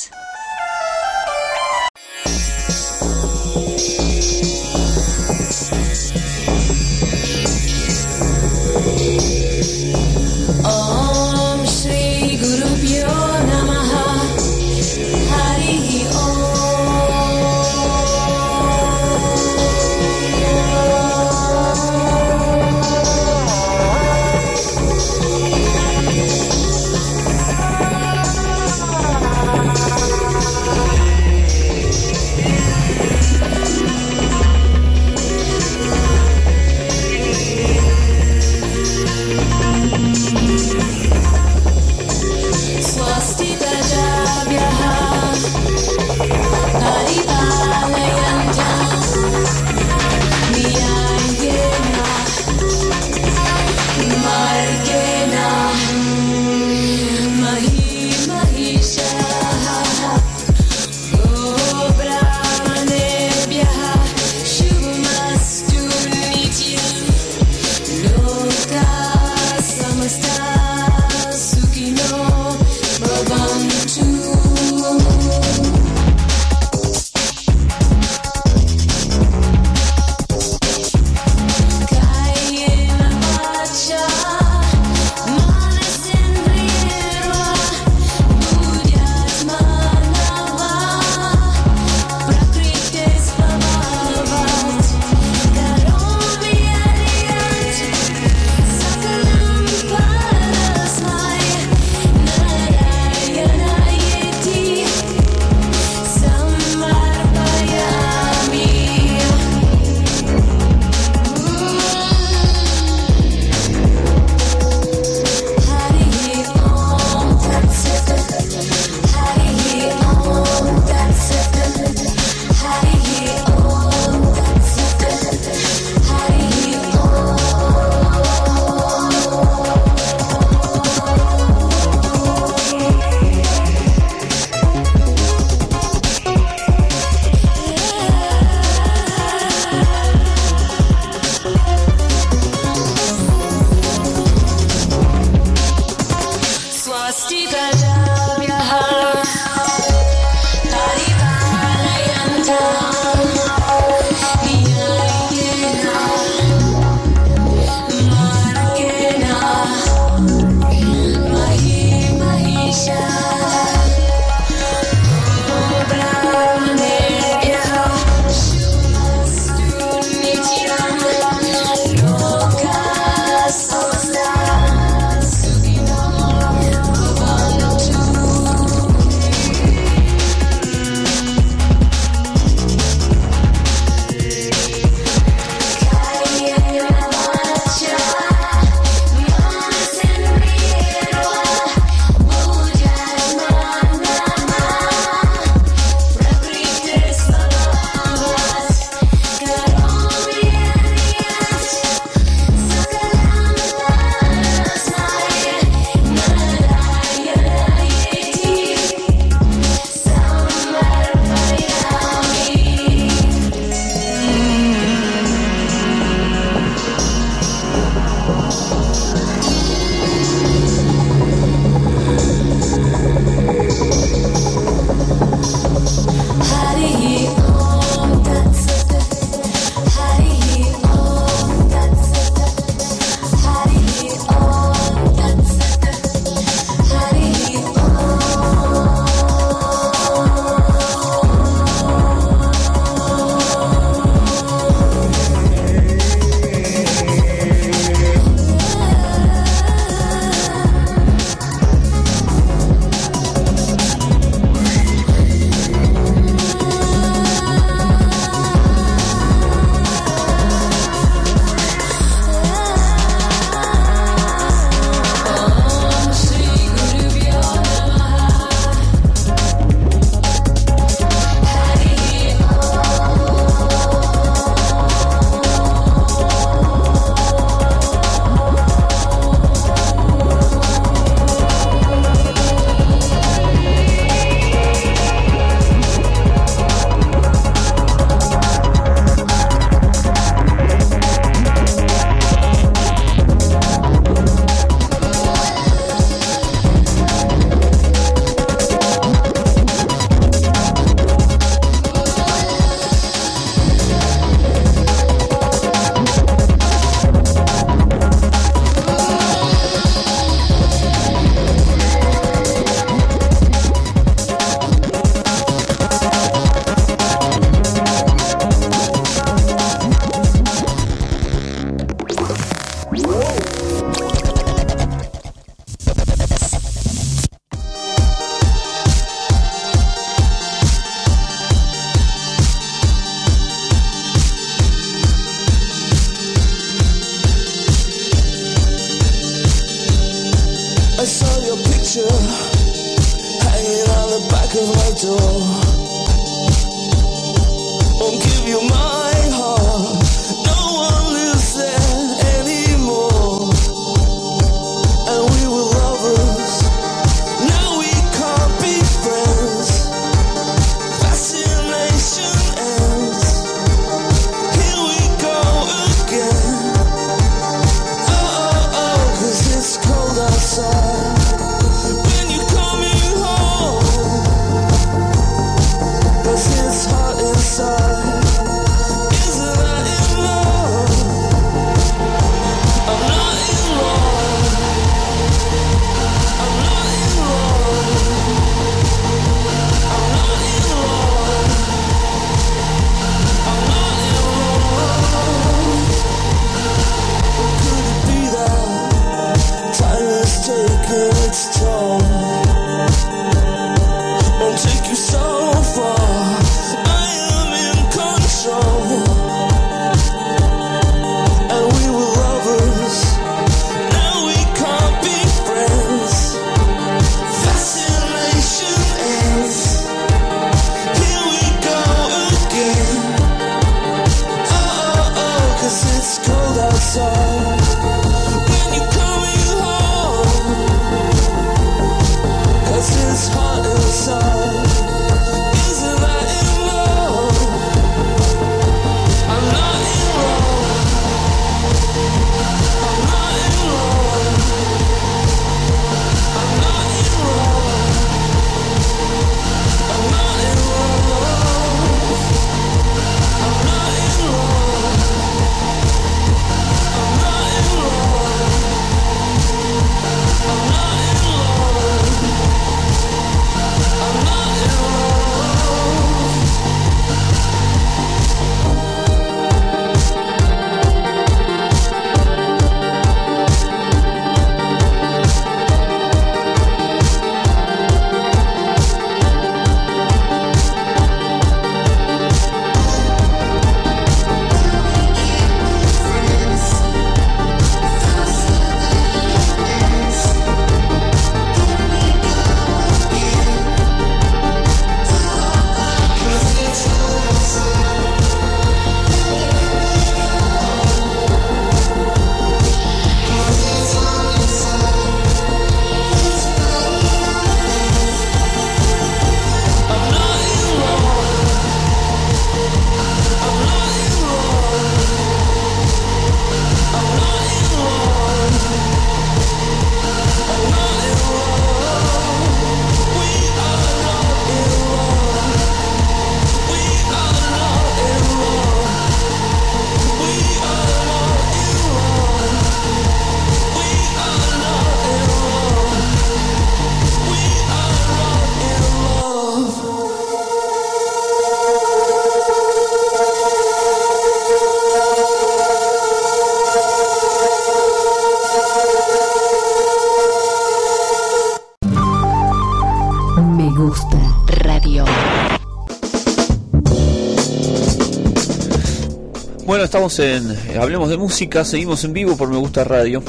Estamos 559.90 560.20
en 560.20 560.56
Hablemos 560.80 561.08
de 561.08 561.16
Música, 561.16 561.64
seguimos 561.64 562.04
en 562.04 562.12
vivo 562.12 562.36
por 562.36 562.48
Me 562.48 562.56
Gusta 562.58 562.84
Radio. 562.84 563.24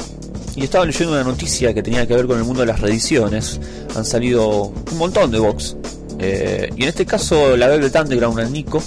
Y 0.54 0.62
estaba 0.62 0.86
leyendo 0.86 1.12
una 1.12 1.24
noticia 1.24 1.74
que 1.74 1.82
tenía 1.82 2.06
que 2.06 2.14
ver 2.14 2.28
con 2.28 2.38
el 2.38 2.44
mundo 2.44 2.60
de 2.60 2.68
las 2.68 2.78
reediciones. 2.78 3.58
Han 3.96 4.04
salido 4.04 4.66
un 4.66 4.96
montón 4.96 5.32
de 5.32 5.40
box. 5.40 5.76
Eh, 6.20 6.70
y 6.76 6.84
en 6.84 6.88
este 6.88 7.04
caso, 7.04 7.56
la 7.56 7.66
Velvet 7.66 7.96
Underground 7.96 8.38
al 8.38 8.52
Nico, 8.52 8.80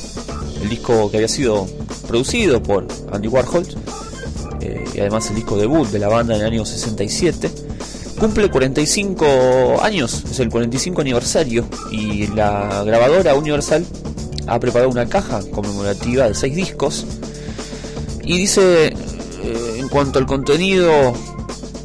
el 0.62 0.70
disco 0.70 1.12
que 1.12 1.18
había 1.18 1.28
sido 1.28 1.68
producido 2.08 2.64
por 2.64 2.88
Andy 3.12 3.28
Warhol, 3.28 3.68
eh, 4.62 4.86
y 4.94 5.00
además 5.02 5.30
el 5.32 5.36
disco 5.36 5.58
debut 5.58 5.90
de 5.90 6.00
la 6.00 6.08
banda 6.08 6.34
en 6.34 6.42
el 6.44 6.48
año 6.48 6.66
67, 6.66 7.52
cumple 8.18 8.50
45 8.50 9.82
años, 9.82 10.24
es 10.32 10.40
el 10.40 10.50
45 10.50 11.02
aniversario, 11.02 11.66
y 11.92 12.28
la 12.28 12.86
grabadora 12.86 13.36
Universal 13.36 13.86
ha 14.48 14.60
preparado 14.62 14.90
una 14.90 15.08
caja 15.08 15.42
conmemorativa 15.52 16.30
de 16.30 16.36
6 16.36 16.56
discos 16.56 17.06
y 18.26 18.40
dice 18.40 18.88
eh, 18.88 19.76
en 19.78 19.88
cuanto 19.88 20.20
al 20.20 20.26
contenido 20.26 21.14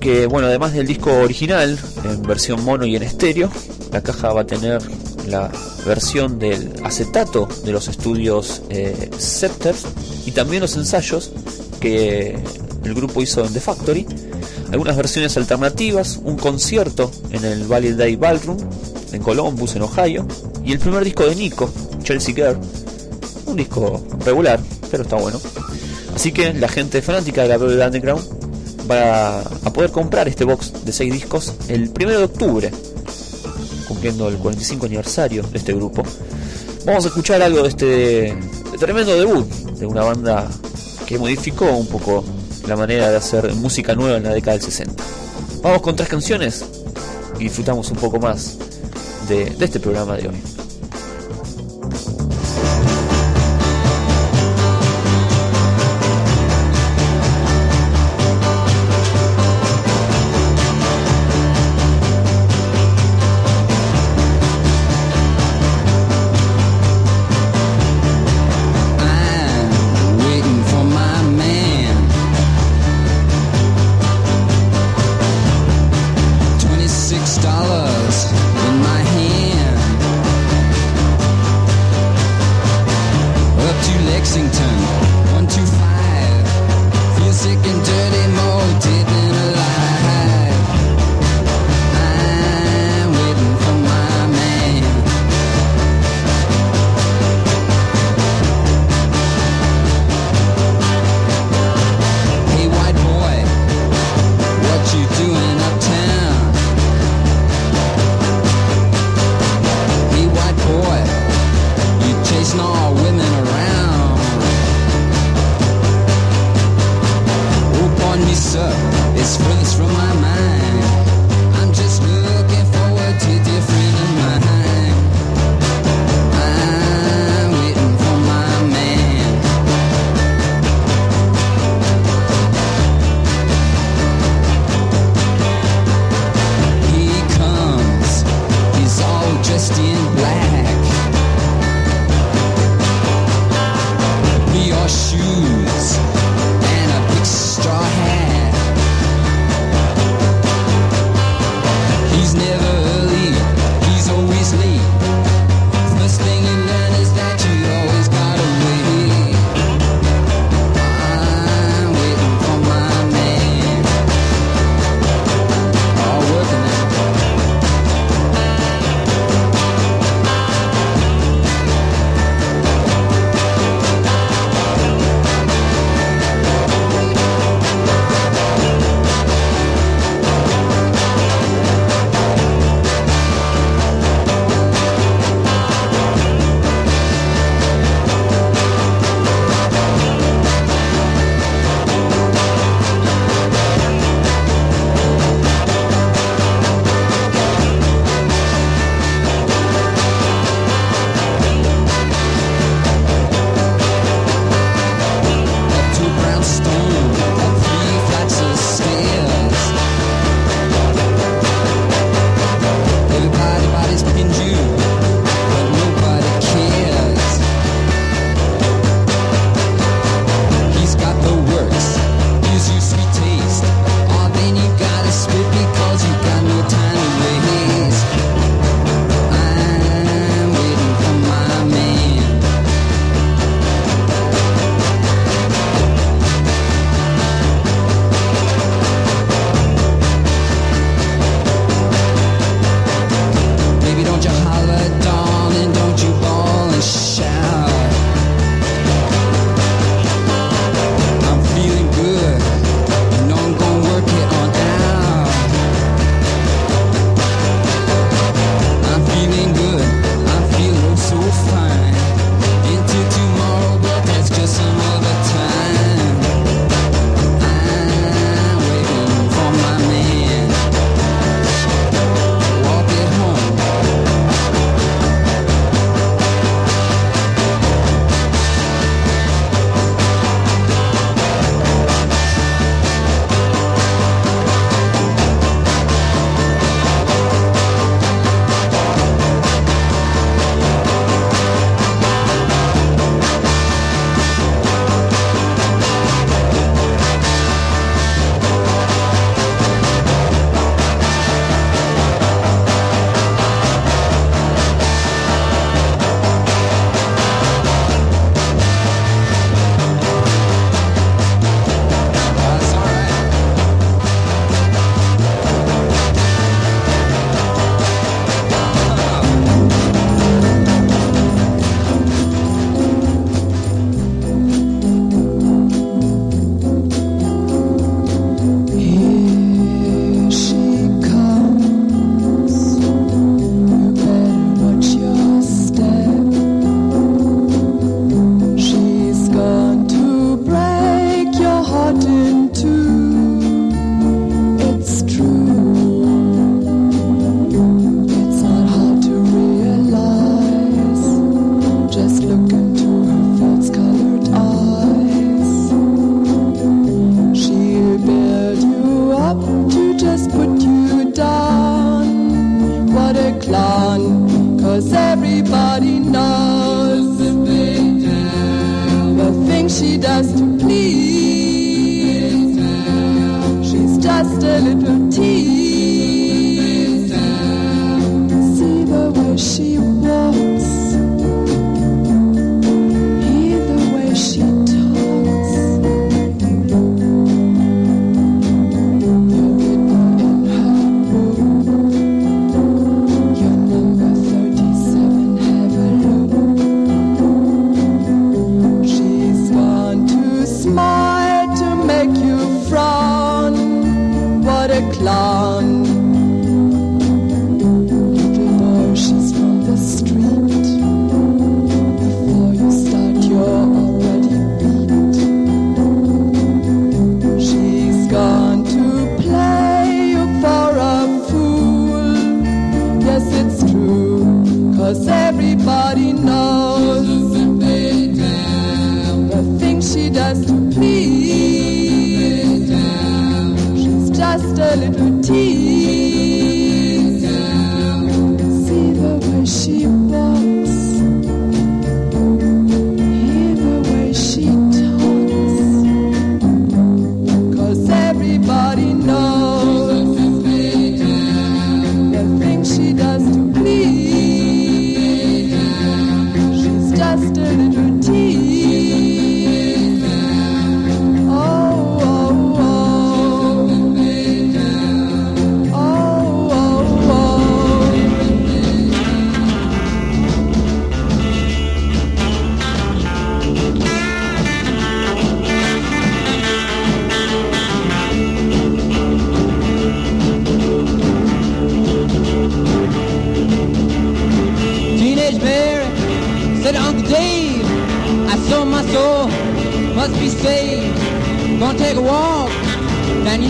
que 0.01 0.27
bueno 0.27 0.49
además 0.49 0.73
del 0.73 0.87
disco 0.87 1.13
original 1.13 1.79
en 2.05 2.23
versión 2.23 2.65
mono 2.65 2.87
y 2.87 2.97
en 2.97 3.03
estéreo 3.03 3.51
la 3.93 4.03
caja 4.03 4.33
va 4.33 4.43
a 4.43 4.47
tener 4.47 4.81
la 5.27 5.51
versión 5.87 6.39
del 6.39 6.73
acetato 6.85 7.49
de 7.65 7.73
los 7.73 7.89
estudios 7.89 8.63
eh, 8.71 9.11
Scepter 9.19 9.75
y 10.27 10.33
también 10.33 10.63
los 10.63 10.77
ensayos 10.77 11.33
que 11.81 12.39
el 12.85 12.95
grupo 12.95 13.23
hizo 13.23 13.45
en 13.45 13.53
The 13.53 13.61
Factory. 13.61 14.07
Algunas 14.73 14.97
versiones 14.97 15.37
alternativas 15.37 16.21
un 16.23 16.37
concierto 16.37 17.11
en 17.31 17.45
el 17.45 17.65
Valley 17.65 17.93
Day 17.93 18.17
Ballroom 18.17 18.59
en 19.13 19.23
Columbus 19.23 19.75
en 19.77 19.83
Ohio 19.83 20.27
y 20.65 20.73
el 20.73 20.79
primer 20.79 21.05
disco 21.05 21.27
de 21.27 21.35
Nico 21.35 21.73
Chelsea 22.03 22.35
Girl. 22.35 22.59
Un 23.47 23.57
disco 23.57 24.05
regular 24.25 24.61
pero 24.91 25.03
está 25.03 25.17
bueno 25.17 25.41
Así 26.15 26.33
que 26.33 26.53
la 26.53 26.69
gente 26.69 27.03
fanática 27.03 27.43
de 27.43 27.49
la 27.49 27.57
Velvet 27.57 27.87
Underground 27.87 28.41
va 28.91 29.41
a 29.41 29.73
poder 29.73 29.91
comprar 29.91 30.29
este 30.29 30.45
box 30.45 30.85
de 30.85 30.93
6 30.93 31.13
discos 31.13 31.55
el 31.69 31.91
1 31.99 32.11
de 32.11 32.25
octubre, 32.25 32.71
cumpliendo 33.87 34.29
el 34.29 34.37
45 34.37 34.87
aniversario 34.87 35.43
de 35.43 35.59
este 35.59 35.73
grupo. 35.73 36.03
Vamos 36.85 37.05
a 37.05 37.09
escuchar 37.09 37.43
algo 37.43 37.63
de 37.63 37.69
este 37.69 38.37
tremendo 38.79 39.17
debut 39.17 39.47
de 39.47 39.87
una 39.87 40.03
banda 40.03 40.49
que 41.07 41.19
modificó 41.19 41.67
un 41.73 41.87
poco 41.87 42.25
la 42.67 42.77
manera 42.77 43.11
de 43.11 43.17
hacer 43.17 43.53
música 43.55 43.95
nueva 43.95 44.17
en 44.17 44.25
la 44.25 44.31
década 44.31 44.53
del 44.53 44.63
60. 44.63 45.03
Vamos 45.63 45.83
con 45.83 45.95
tres 45.97 46.09
canciones 46.09 46.65
y 47.39 47.45
disfrutamos 47.45 47.91
un 47.91 47.99
poco 47.99 48.19
más 48.19 48.57
de, 49.29 49.51
de 49.51 49.65
este 49.65 49.81
programa 49.81 50.17
de 50.17 50.29
hoy. 50.29 50.60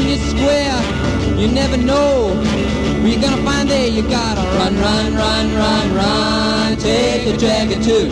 Union 0.00 0.18
Square. 0.18 0.80
You 1.36 1.48
never 1.48 1.76
know 1.76 2.34
where 3.00 3.08
you're 3.08 3.20
gonna 3.20 3.42
find 3.44 3.68
there. 3.68 3.86
You 3.86 4.02
gotta 4.02 4.40
run, 4.56 4.74
run, 4.80 5.14
run, 5.14 5.54
run, 5.54 5.94
run. 5.94 6.76
Take 6.78 7.26
a 7.26 7.36
jacket 7.36 7.82
too. 7.82 8.08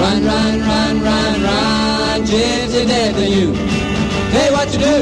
Run, 0.00 0.24
run, 0.24 0.60
run, 0.60 1.00
run, 1.00 1.42
run. 1.42 2.22
Gypsy 2.24 2.86
death 2.86 3.16
than 3.16 3.32
you. 3.32 3.54
Hey, 4.34 4.50
what 4.52 4.70
you 4.74 4.80
do? 4.80 4.98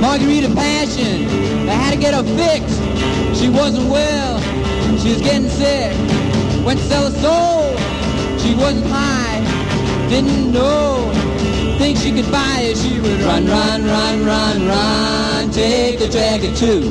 Margarita 0.00 0.52
Passion. 0.52 1.26
They 1.66 1.76
had 1.82 1.92
to 1.92 2.00
get 2.00 2.12
her 2.12 2.24
fixed. 2.36 2.81
She 3.42 3.48
wasn't 3.48 3.90
well. 3.90 4.38
She 5.00 5.14
was 5.14 5.20
getting 5.20 5.48
sick. 5.48 5.92
Went 6.64 6.78
to 6.78 6.84
sell 6.86 7.10
her 7.10 7.18
soul. 7.18 7.76
She 8.38 8.54
wasn't 8.54 8.86
high. 8.86 9.40
Didn't 10.08 10.52
know. 10.52 11.10
Think 11.76 11.98
she 11.98 12.12
could 12.12 12.30
buy 12.30 12.58
it. 12.60 12.76
She 12.76 13.00
would 13.00 13.20
run, 13.22 13.44
run, 13.48 13.84
run, 13.84 14.24
run, 14.24 14.66
run. 14.68 15.50
Take 15.50 15.98
the 15.98 16.06
jacket 16.06 16.56
too. 16.56 16.90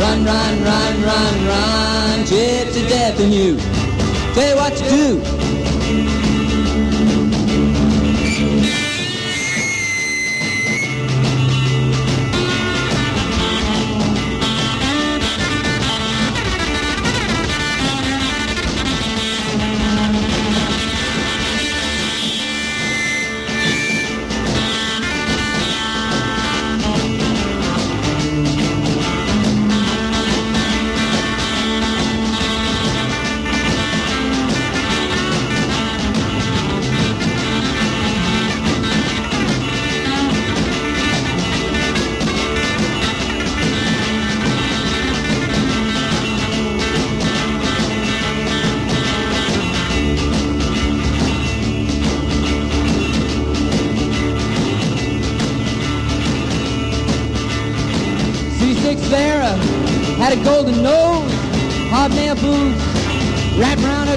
Run, 0.00 0.24
run, 0.24 0.54
run, 0.64 1.02
run, 1.04 1.46
run. 1.46 2.24
Gypsy 2.26 2.88
death 2.88 3.20
in 3.20 3.30
you. 3.30 3.56
Tell 4.34 4.48
you 4.48 4.56
what 4.56 4.82
you 4.82 4.88
do. 4.88 5.43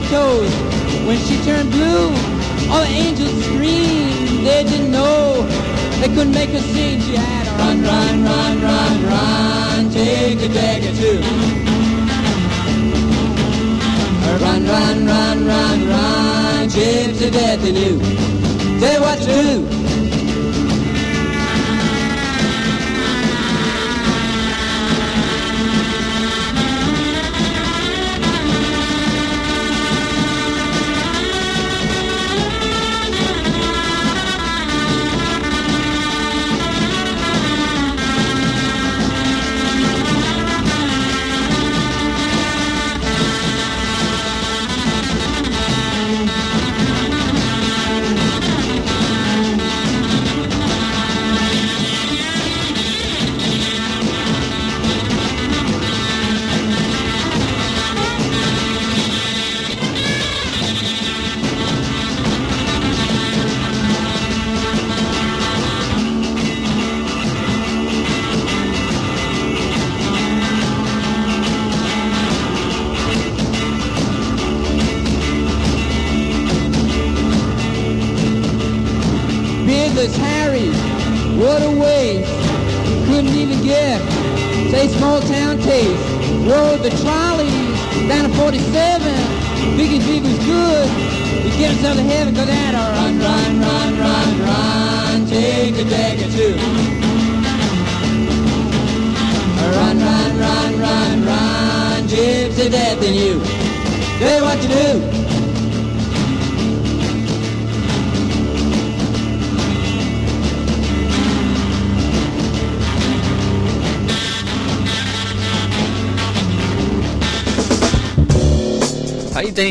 When 0.10 1.18
she 1.20 1.36
turned 1.44 1.70
blue, 1.70 2.08
all 2.72 2.80
the 2.80 2.88
angels 2.88 3.44
screamed. 3.44 4.46
They 4.46 4.64
didn't 4.64 4.90
know, 4.90 5.46
they 6.00 6.08
couldn't 6.08 6.34
make 6.34 6.50
her 6.52 6.60
sing. 6.60 7.02
She 7.02 7.16
had 7.16 7.44
to 7.46 7.52
run, 7.52 7.84
run, 7.84 8.24
run, 8.24 8.62
run, 8.62 9.04
run, 9.04 9.90
take 9.92 10.42
a 10.42 10.48
jacket 10.48 10.96
too. 10.96 11.20
Run, 14.42 14.66
run, 14.66 15.06
run, 15.06 15.46
run, 15.46 15.88
run, 15.90 16.70
gypsy 16.70 17.30
death 17.30 17.66
in 17.66 17.76
you. 17.76 18.00
Tell 18.80 18.94
you 18.94 19.02
what 19.02 19.20
to 19.20 19.26
do. 19.26 19.77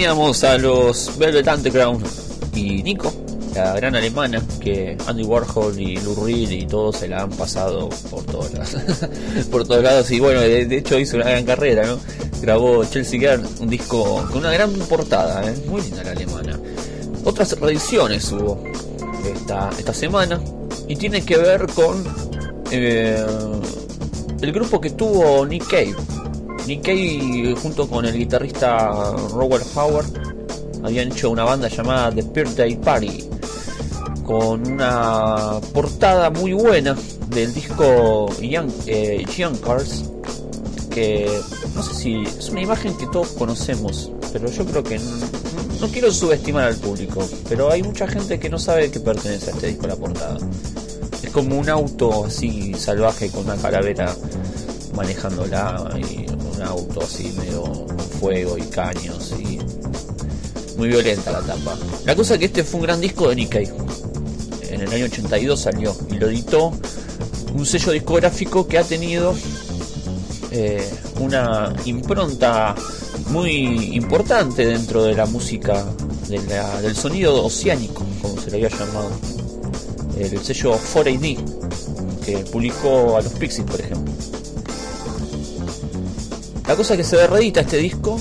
Teníamos 0.07 0.45
a 0.45 0.57
los 0.57 1.19
Velvet 1.19 1.49
Underground 1.49 2.07
y 2.55 2.81
Nico, 2.85 3.13
la 3.57 3.73
gran 3.75 3.97
alemana 3.97 4.41
que 4.61 4.97
Andy 5.05 5.25
Warhol 5.25 5.81
y 5.81 5.97
Lou 5.97 6.25
Reed 6.25 6.49
y 6.49 6.65
todos 6.65 6.99
se 6.99 7.09
la 7.09 7.23
han 7.23 7.31
pasado 7.31 7.89
por 8.09 8.23
todos 8.23 8.53
lados. 8.53 8.77
por 9.51 9.67
todos 9.67 9.83
lados 9.83 10.09
y 10.13 10.21
bueno, 10.21 10.43
de, 10.43 10.77
hecho 10.77 10.97
hizo 10.97 11.17
una 11.17 11.29
gran 11.31 11.45
carrera, 11.45 11.87
¿no? 11.87 11.99
Grabó 12.41 12.85
Chelsea 12.85 13.19
Girl, 13.19 13.45
un 13.59 13.69
disco 13.69 14.25
con 14.29 14.39
una 14.39 14.53
gran 14.53 14.73
portada, 14.75 15.51
¿eh? 15.51 15.57
muy 15.67 15.83
linda 15.83 16.05
la 16.05 16.13
alemana. 16.13 16.57
Otras 17.25 17.59
reediciones 17.59 18.31
hubo 18.31 18.63
esta, 19.35 19.71
esta 19.77 19.93
semana 19.93 20.41
y 20.87 20.95
tiene 20.95 21.25
que 21.25 21.37
ver 21.37 21.67
con 21.75 22.05
eh, 22.71 23.27
el 24.41 24.53
grupo 24.53 24.81
que 24.81 24.91
tuvo 24.91 25.45
Nick 25.45 25.67
Cave. 25.67 25.97
Cave 26.67 27.55
junto 27.63 27.89
con 27.89 28.05
el 28.05 28.17
guitarrista 28.17 29.13
Robert 29.33 29.65
Howard 29.77 30.07
habían 30.83 31.13
hecho 31.13 31.31
una 31.31 31.45
banda 31.45 31.69
llamada 31.69 32.11
The 32.11 32.23
Birthday 32.23 32.75
Party 32.75 33.25
con 34.25 34.67
una 34.73 35.61
portada 35.73 36.31
muy 36.31 36.55
buena 36.55 36.97
del 37.29 37.55
disco 37.55 38.27
Young, 38.41 38.71
eh, 38.87 39.25
Young 39.37 39.61
Cars 39.61 40.11
que 40.91 41.31
no 41.77 41.83
sé 41.85 41.95
si 41.95 42.23
es 42.25 42.49
una 42.51 42.63
imagen 42.63 42.97
que 42.97 43.07
todos 43.07 43.29
conocemos 43.29 44.11
pero 44.33 44.51
yo 44.51 44.67
creo 44.67 44.83
que 44.83 44.99
no, 44.99 45.17
no 45.81 45.89
quiero 45.89 46.11
subestimar 46.11 46.65
al 46.65 46.77
público 46.77 47.29
pero 47.49 47.71
hay 47.71 47.85
mucha 47.85 48.09
gente 48.09 48.41
que 48.41 48.51
no 48.51 48.59
sabe 48.59 48.91
que 48.91 48.99
pertenece 48.99 49.53
a 49.53 49.55
este 49.55 49.69
disco 49.69 49.87
la 49.87 49.95
portada. 49.95 50.39
Es 51.23 51.31
como 51.31 51.59
un 51.59 51.69
auto 51.69 52.25
así 52.25 52.75
salvaje 52.75 53.31
con 53.31 53.45
una 53.45 53.57
calavera 53.57 54.15
manejándola 54.97 55.91
y 55.99 56.27
un 56.57 56.63
auto 56.63 57.03
así 57.03 57.33
medio 57.37 57.87
fuego 58.21 58.57
y 58.59 58.63
caños 58.63 59.35
y 59.39 59.59
muy 60.77 60.89
violenta 60.89 61.33
la 61.33 61.41
tapa. 61.41 61.77
La 62.05 62.15
cosa 62.15 62.35
es 62.35 62.41
que 62.41 62.47
este 62.47 62.65
fue 62.65 62.81
un 62.81 62.87
gran 62.87 63.01
disco 63.01 63.29
de 63.29 63.47
Cave. 63.49 63.73
En 64.71 64.81
el 64.83 64.93
año 64.93 65.07
82 65.07 65.61
salió 65.61 65.97
y 66.11 66.15
lo 66.15 66.29
editó 66.29 66.73
un 67.55 67.65
sello 67.65 67.93
discográfico 67.93 68.67
que 68.67 68.79
ha 68.79 68.85
tenido 68.85 69.35
eh, 70.51 70.87
una 71.21 71.75
impronta 71.85 72.75
muy 73.31 73.95
importante 73.95 74.67
dentro 74.67 75.05
de 75.05 75.15
la 75.15 75.27
música 75.27 75.85
del 76.29 76.97
sonido 76.97 77.45
oceánico, 77.45 78.05
como 78.21 78.41
se 78.41 78.51
le 78.51 78.57
había 78.57 78.69
llamado. 78.69 79.11
El 80.19 80.43
sello 80.43 80.79
4AD, 80.79 82.25
que 82.25 82.39
publicó 82.51 83.17
a 83.17 83.23
los 83.23 83.33
Pixies, 83.35 83.67
por 83.67 83.81
ejemplo. 83.81 84.06
La 86.69 86.75
cosa 86.75 86.95
es 86.95 86.99
que 86.99 87.05
se 87.05 87.27
reedita 87.27 87.61
este 87.61 87.77
disco, 87.79 88.21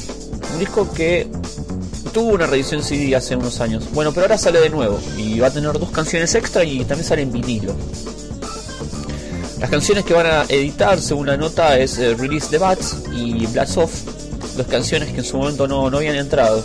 un 0.54 0.60
disco 0.60 0.92
que 0.94 1.28
tuvo 2.14 2.34
una 2.34 2.46
reedición 2.46 2.84
CD 2.84 3.16
hace 3.16 3.36
unos 3.36 3.60
años. 3.60 3.84
Bueno, 3.94 4.12
pero 4.12 4.26
ahora 4.26 4.38
sale 4.38 4.60
de 4.60 4.70
nuevo 4.70 5.00
y 5.18 5.40
va 5.40 5.48
a 5.48 5.52
tener 5.52 5.74
dos 5.74 5.90
canciones 5.92 6.34
extra 6.36 6.64
y 6.64 6.80
también 6.86 7.08
sale 7.08 7.24
en 7.24 7.32
vinilo. 7.32 7.74
Las 9.60 9.70
canciones 9.70 10.06
que 10.06 10.14
van 10.14 10.28
a 10.28 10.44
editar, 10.48 11.02
según 11.02 11.28
la 11.28 11.38
nota, 11.38 11.80
es 11.80 11.98
eh, 11.98 12.14
Release 12.14 12.48
the 12.52 12.58
Bats 12.60 12.98
y 13.16 13.48
Blast 13.48 13.78
Off, 13.78 13.92
dos 14.56 14.68
canciones 14.68 15.10
que 15.12 15.20
en 15.20 15.26
su 15.26 15.38
momento 15.38 15.68
no, 15.68 15.90
no 15.90 15.98
habían 15.98 16.16
entrado. 16.16 16.64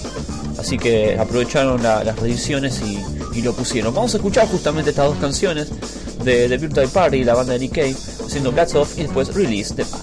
Así 0.59 0.77
que 0.77 1.17
aprovecharon 1.19 1.83
la- 1.83 2.05
las 2.05 2.19
reediciones 2.19 2.81
y, 2.83 2.99
y 3.39 3.43
lo 3.43 3.55
pusieron. 3.55 3.95
Vamos 3.95 4.13
a 4.13 4.19
escuchar 4.19 4.47
justamente 4.49 4.91
estas 4.91 5.07
dos 5.07 5.17
canciones 5.19 5.69
de 6.23 6.47
The 6.49 6.59
Birthday 6.59 6.87
Party, 6.89 7.25
la 7.25 7.35
banda 7.35 7.57
de 7.57 7.69
Cave, 7.71 7.97
haciendo 8.27 8.53
Blast 8.53 8.75
Off 8.75 8.99
y 8.99 9.03
después 9.05 9.35
Release 9.35 9.73
the 9.75 9.85
Past. 9.87 10.00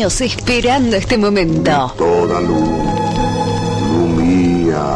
Años 0.00 0.20
esperando 0.22 0.96
este 0.96 1.18
momento. 1.18 1.92
Toda 1.98 2.40
luz, 2.40 2.70
luz 3.92 4.08
mía. 4.16 4.94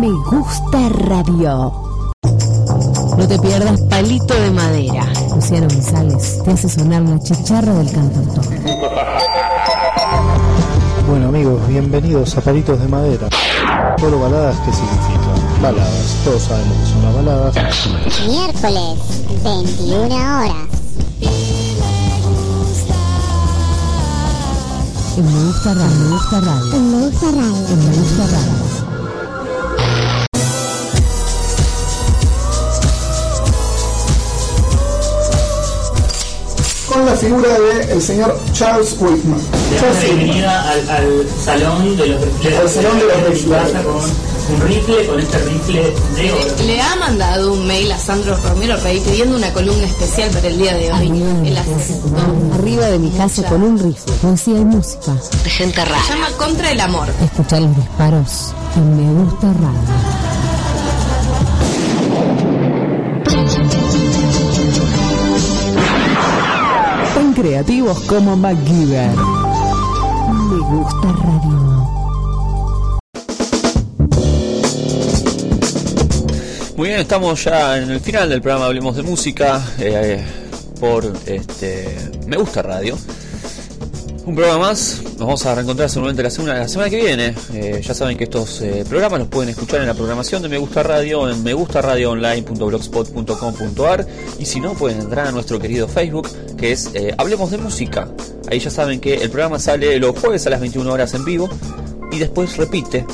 Me 0.00 0.08
gusta 0.08 0.88
radio. 0.88 1.74
No 3.18 3.28
te 3.28 3.38
pierdas 3.38 3.82
Palito 3.82 4.32
de 4.32 4.50
Madera. 4.52 5.04
Luciano 5.34 5.68
González 5.68 6.42
te 6.42 6.52
hace 6.52 6.70
sonar 6.70 7.02
la 7.02 7.18
chicharra 7.18 7.74
del 7.74 7.92
cantautor. 7.92 8.44
Bueno 11.06 11.28
amigos, 11.28 11.68
bienvenidos 11.68 12.34
a 12.38 12.40
Palitos 12.40 12.80
de 12.80 12.88
Madera. 12.88 13.28
Solo 13.98 14.20
baladas, 14.20 14.56
¿qué 14.64 14.72
significa? 14.72 15.60
Baladas, 15.60 16.16
todos 16.24 16.42
sabemos 16.44 16.78
que 16.78 16.86
son 16.86 17.02
las 17.02 17.14
baladas. 17.14 17.54
Miércoles, 18.26 18.98
21 19.44 20.14
horas. 20.14 20.71
En 25.22 25.32
Me 25.32 25.44
gusta 25.44 25.72
radio. 25.72 25.98
Me 25.98 26.08
gusta 26.10 26.40
radio. 26.40 26.74
En 26.74 26.90
Me 26.90 27.06
Gusta 27.06 27.26
Radio. 27.30 27.66
En 27.68 27.78
Me 27.78 27.96
gusta 27.96 28.26
radio. 28.26 28.54
Con 36.88 37.06
la 37.06 37.12
figura 37.14 37.48
del 37.86 38.02
señor 38.02 38.36
Charles 38.52 38.96
Whitman. 38.98 39.38
Le 39.70 40.06
bienvenida 40.06 40.68
al, 40.68 40.90
al 40.90 41.28
salón 41.44 41.96
de 41.96 42.06
los. 42.08 42.22
Al 42.58 42.68
salón 42.68 42.98
de 42.98 43.04
los 43.06 44.11
rifle, 44.66 45.06
con 45.06 45.20
este 45.20 45.38
rifle 45.38 45.94
de 46.16 46.32
oro. 46.32 46.54
Le 46.66 46.80
ha 46.80 46.96
mandado 46.96 47.52
un 47.52 47.66
mail 47.66 47.90
a 47.92 47.98
Sandro 47.98 48.36
Romero 48.36 48.76
Rey 48.78 49.00
pidiendo 49.00 49.36
una 49.36 49.52
columna 49.52 49.84
especial 49.86 50.30
para 50.30 50.48
el 50.48 50.58
día 50.58 50.74
de 50.74 50.92
hoy. 50.92 51.22
Él 51.46 51.56
hace- 51.56 52.00
Arriba 52.54 52.86
de 52.86 52.98
mi 52.98 53.10
casa 53.10 53.42
con 53.44 53.62
un 53.62 53.78
rifle. 53.78 54.12
Poesía 54.22 54.58
y 54.58 54.64
música. 54.64 55.12
De 55.44 55.50
gente 55.50 55.74
se 55.80 55.84
rara. 55.84 56.02
llama 56.08 56.26
Contra 56.38 56.70
el 56.70 56.80
Amor. 56.80 57.08
Escuchar 57.24 57.62
los 57.62 57.76
disparos 57.76 58.52
en 58.76 58.96
Me 58.96 59.22
gusta 59.24 59.46
radio. 59.52 60.92
Tan 67.14 67.32
creativos 67.34 68.00
como 68.00 68.36
MacGyver. 68.36 69.10
Me 69.16 70.58
gusta 70.58 71.08
radio. 71.12 71.81
Muy 76.82 76.88
bien, 76.88 77.00
estamos 77.00 77.44
ya 77.44 77.78
en 77.78 77.92
el 77.92 78.00
final 78.00 78.28
del 78.28 78.42
programa 78.42 78.66
Hablemos 78.66 78.96
de 78.96 79.04
Música 79.04 79.64
eh, 79.78 80.20
por 80.80 81.12
este 81.26 82.10
Me 82.26 82.36
Gusta 82.36 82.60
Radio. 82.60 82.98
Un 84.26 84.34
programa 84.34 84.66
más, 84.66 85.00
nos 85.00 85.20
vamos 85.20 85.46
a 85.46 85.54
reencontrar 85.54 85.88
seguramente 85.88 86.24
la 86.24 86.30
semana, 86.30 86.58
la 86.58 86.66
semana 86.66 86.90
que 86.90 86.96
viene. 86.96 87.36
Eh, 87.54 87.80
ya 87.84 87.94
saben 87.94 88.18
que 88.18 88.24
estos 88.24 88.62
eh, 88.62 88.84
programas 88.88 89.20
los 89.20 89.28
pueden 89.28 89.50
escuchar 89.50 89.80
en 89.80 89.86
la 89.86 89.94
programación 89.94 90.42
de 90.42 90.48
Me 90.48 90.58
Gusta 90.58 90.82
Radio 90.82 91.30
en 91.30 91.40
megustaradioonline.blogspot.com.ar 91.44 94.04
y 94.40 94.44
si 94.44 94.58
no 94.58 94.74
pueden 94.74 95.02
entrar 95.02 95.28
a 95.28 95.30
nuestro 95.30 95.60
querido 95.60 95.86
Facebook 95.86 96.28
que 96.56 96.72
es 96.72 96.90
Hablemos 97.16 97.52
de 97.52 97.58
Música. 97.58 98.08
Ahí 98.50 98.58
ya 98.58 98.70
saben 98.70 98.98
que 98.98 99.22
el 99.22 99.30
programa 99.30 99.60
sale 99.60 100.00
los 100.00 100.18
jueves 100.18 100.48
a 100.48 100.50
las 100.50 100.58
21 100.58 100.92
horas 100.92 101.14
en 101.14 101.24
vivo 101.24 101.48
y 102.10 102.18
después 102.18 102.56
repite 102.56 103.06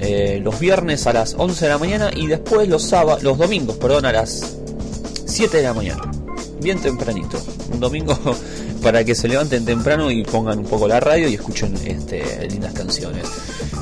eh, 0.00 0.40
los 0.42 0.58
viernes 0.58 1.06
a 1.06 1.12
las 1.12 1.34
11 1.34 1.64
de 1.64 1.70
la 1.70 1.78
mañana 1.78 2.10
y 2.14 2.26
después 2.26 2.68
los 2.68 2.82
sábados, 2.82 3.22
los 3.22 3.38
domingos, 3.38 3.76
perdón, 3.76 4.06
a 4.06 4.12
las 4.12 4.56
7 5.26 5.56
de 5.56 5.62
la 5.62 5.74
mañana. 5.74 6.10
Bien 6.60 6.80
tempranito. 6.80 7.38
Un 7.72 7.80
domingo 7.80 8.18
para 8.82 9.04
que 9.04 9.14
se 9.14 9.28
levanten 9.28 9.64
temprano 9.64 10.10
y 10.10 10.24
pongan 10.24 10.58
un 10.60 10.66
poco 10.66 10.88
la 10.88 11.00
radio 11.00 11.28
y 11.28 11.34
escuchen 11.34 11.74
este, 11.84 12.48
lindas 12.48 12.72
canciones. 12.72 13.26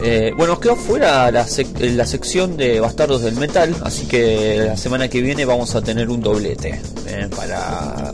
Eh, 0.03 0.33
bueno, 0.37 0.59
quedó 0.59 0.77
fuera 0.77 1.31
la, 1.31 1.47
la 1.81 2.07
sección 2.07 2.57
de 2.57 2.81
Bastardos 2.81 3.23
del 3.23 3.37
Metal, 3.37 3.75
así 3.83 4.07
que 4.07 4.65
la 4.67 4.77
semana 4.77 5.09
que 5.09 5.23
viene 5.23 5.45
vamos 5.45 5.75
a 5.75 5.83
tener 5.83 6.11
un 6.11 6.21
doblete 6.21 6.81
eh, 7.07 7.29
para 7.35 8.13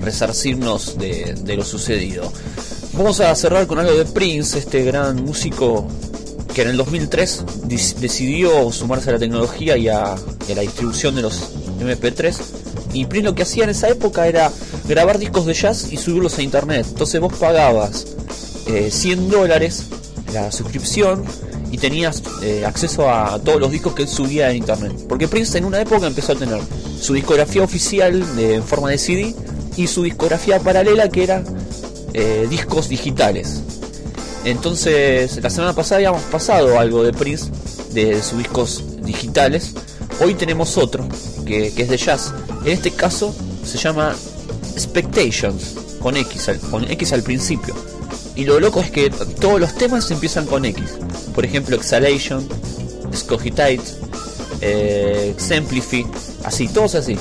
resarcirnos 0.00 0.98
de, 0.98 1.34
de 1.42 1.56
lo 1.56 1.64
sucedido. 1.64 2.32
Vamos 2.94 3.20
a 3.20 3.34
cerrar 3.36 3.66
con 3.66 3.78
algo 3.78 3.92
de 3.92 4.04
Prince, 4.06 4.58
este 4.58 4.82
gran 4.82 5.22
músico 5.24 5.86
que 6.54 6.62
en 6.62 6.68
el 6.68 6.76
2003 6.76 7.44
dis- 7.66 7.94
decidió 7.96 8.72
sumarse 8.72 9.10
a 9.10 9.14
la 9.14 9.18
tecnología 9.18 9.76
y 9.76 9.88
a, 9.88 10.14
la 10.54 10.60
distribución 10.62 11.14
de 11.14 11.22
los 11.22 11.50
MP3. 11.80 12.36
Y 12.94 13.04
Prince 13.06 13.24
lo 13.24 13.34
que 13.34 13.42
hacía 13.42 13.64
en 13.64 13.70
esa 13.70 13.88
época 13.88 14.26
era 14.26 14.50
grabar 14.86 15.18
discos 15.18 15.46
de 15.46 15.54
jazz 15.54 15.92
y 15.92 15.96
subirlos 15.98 16.38
a 16.38 16.42
internet. 16.42 16.86
Entonces 16.88 17.20
vos 17.20 17.32
pagabas 17.34 18.06
eh, 18.66 18.90
100 18.90 19.28
dólares 19.28 19.84
la 20.32 20.50
suscripción 20.52 21.24
y 21.70 21.76
tenías 21.78 22.22
eh, 22.42 22.64
acceso 22.64 23.10
a 23.10 23.38
todos 23.38 23.60
los 23.60 23.70
discos 23.70 23.94
que 23.94 24.02
él 24.02 24.08
subía 24.08 24.50
en 24.50 24.56
internet. 24.58 24.92
Porque 25.08 25.28
Prince 25.28 25.58
en 25.58 25.64
una 25.66 25.80
época 25.80 26.06
empezó 26.06 26.32
a 26.32 26.36
tener 26.36 26.58
su 27.00 27.12
discografía 27.14 27.62
oficial 27.62 28.24
en 28.38 28.62
forma 28.62 28.90
de 28.90 28.98
CD 28.98 29.34
y 29.76 29.86
su 29.86 30.02
discografía 30.02 30.58
paralela 30.58 31.08
que 31.10 31.22
era 31.24 31.44
eh, 32.14 32.46
discos 32.48 32.88
digitales. 32.88 33.60
Entonces, 34.44 35.42
la 35.42 35.50
semana 35.50 35.74
pasada 35.74 35.96
habíamos 35.96 36.22
pasado 36.22 36.78
algo 36.78 37.02
de 37.02 37.12
Prince, 37.12 37.50
de 37.92 38.22
sus 38.22 38.38
discos 38.38 38.84
digitales. 39.02 39.72
Hoy 40.20 40.34
tenemos 40.34 40.76
otro, 40.78 41.06
que, 41.46 41.72
que 41.72 41.82
es 41.82 41.88
de 41.88 41.96
jazz. 41.96 42.32
En 42.64 42.72
este 42.72 42.90
caso 42.90 43.34
se 43.64 43.78
llama 43.78 44.14
Expectations, 44.72 45.74
con 46.00 46.16
X, 46.16 46.48
al, 46.48 46.58
con 46.60 46.90
X 46.90 47.12
al 47.12 47.22
principio. 47.22 47.74
Y 48.34 48.44
lo 48.44 48.60
loco 48.60 48.80
es 48.80 48.90
que 48.90 49.10
todos 49.10 49.60
los 49.60 49.74
temas 49.74 50.10
empiezan 50.10 50.46
con 50.46 50.64
X. 50.64 50.84
Por 51.34 51.44
ejemplo, 51.44 51.76
Exhalation, 51.76 52.46
Scogitate, 53.14 53.80
eh, 54.60 55.34
Exemplify, 55.36 56.06
así, 56.44 56.68
todos 56.68 56.94
así. 56.94 57.18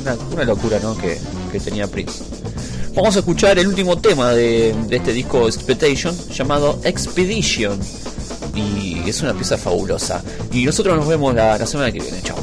Una, 0.00 0.16
una 0.32 0.44
locura, 0.44 0.78
¿no? 0.82 0.96
Que, 0.98 1.18
que 1.50 1.60
tenía 1.60 1.86
Prince. 1.86 2.24
Vamos 2.98 3.14
a 3.14 3.20
escuchar 3.20 3.56
el 3.60 3.68
último 3.68 3.96
tema 3.96 4.32
de, 4.32 4.74
este 4.90 5.12
disco 5.12 5.46
Expectation 5.46 6.12
llamado 6.30 6.80
Expedition. 6.82 7.78
Y 8.56 9.08
es 9.08 9.22
una 9.22 9.34
pieza 9.34 9.56
fabulosa. 9.56 10.20
Y 10.52 10.64
nosotros 10.64 10.96
nos 10.96 11.06
vemos 11.06 11.32
la 11.32 11.64
semana 11.64 11.92
que 11.92 12.00
viene. 12.00 12.20
Chao. 12.22 12.36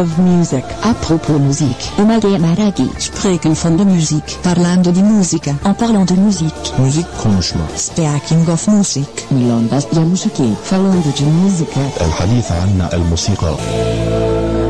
of 0.00 0.18
music, 0.18 0.64
apropos 0.80 1.38
muziek. 1.38 1.76
Umage 1.98 2.38
Maragi, 2.38 2.90
spreken 2.96 3.54
van 3.56 3.76
de 3.76 3.84
muziek, 3.84 4.38
parlando 4.40 4.90
di 4.90 5.02
musica, 5.02 5.54
en 5.62 5.74
parlant 5.74 6.08
de 6.08 6.14
muziek. 6.14 6.54
Müzik 6.78 7.06
konuşma. 7.22 7.60
Speaking 7.74 8.48
of 8.48 8.66
music. 8.66 9.26
Milondas 9.28 9.86
ya 9.92 10.00
musiki, 10.00 10.56
falando 10.62 11.12
de 11.16 11.24
música. 11.24 11.80
الحديث 12.00 12.52
عن 12.52 12.88
الموسيقى 12.92 13.56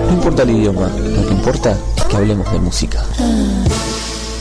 No 0.06 0.12
importa 0.12 0.42
el 0.42 0.50
idioma, 0.50 0.88
lo 1.14 1.26
que 1.26 1.34
importa 1.34 1.70
es 1.96 2.04
que 2.04 2.16
hablemos 2.16 2.52
de 2.52 2.58
música. 2.58 2.98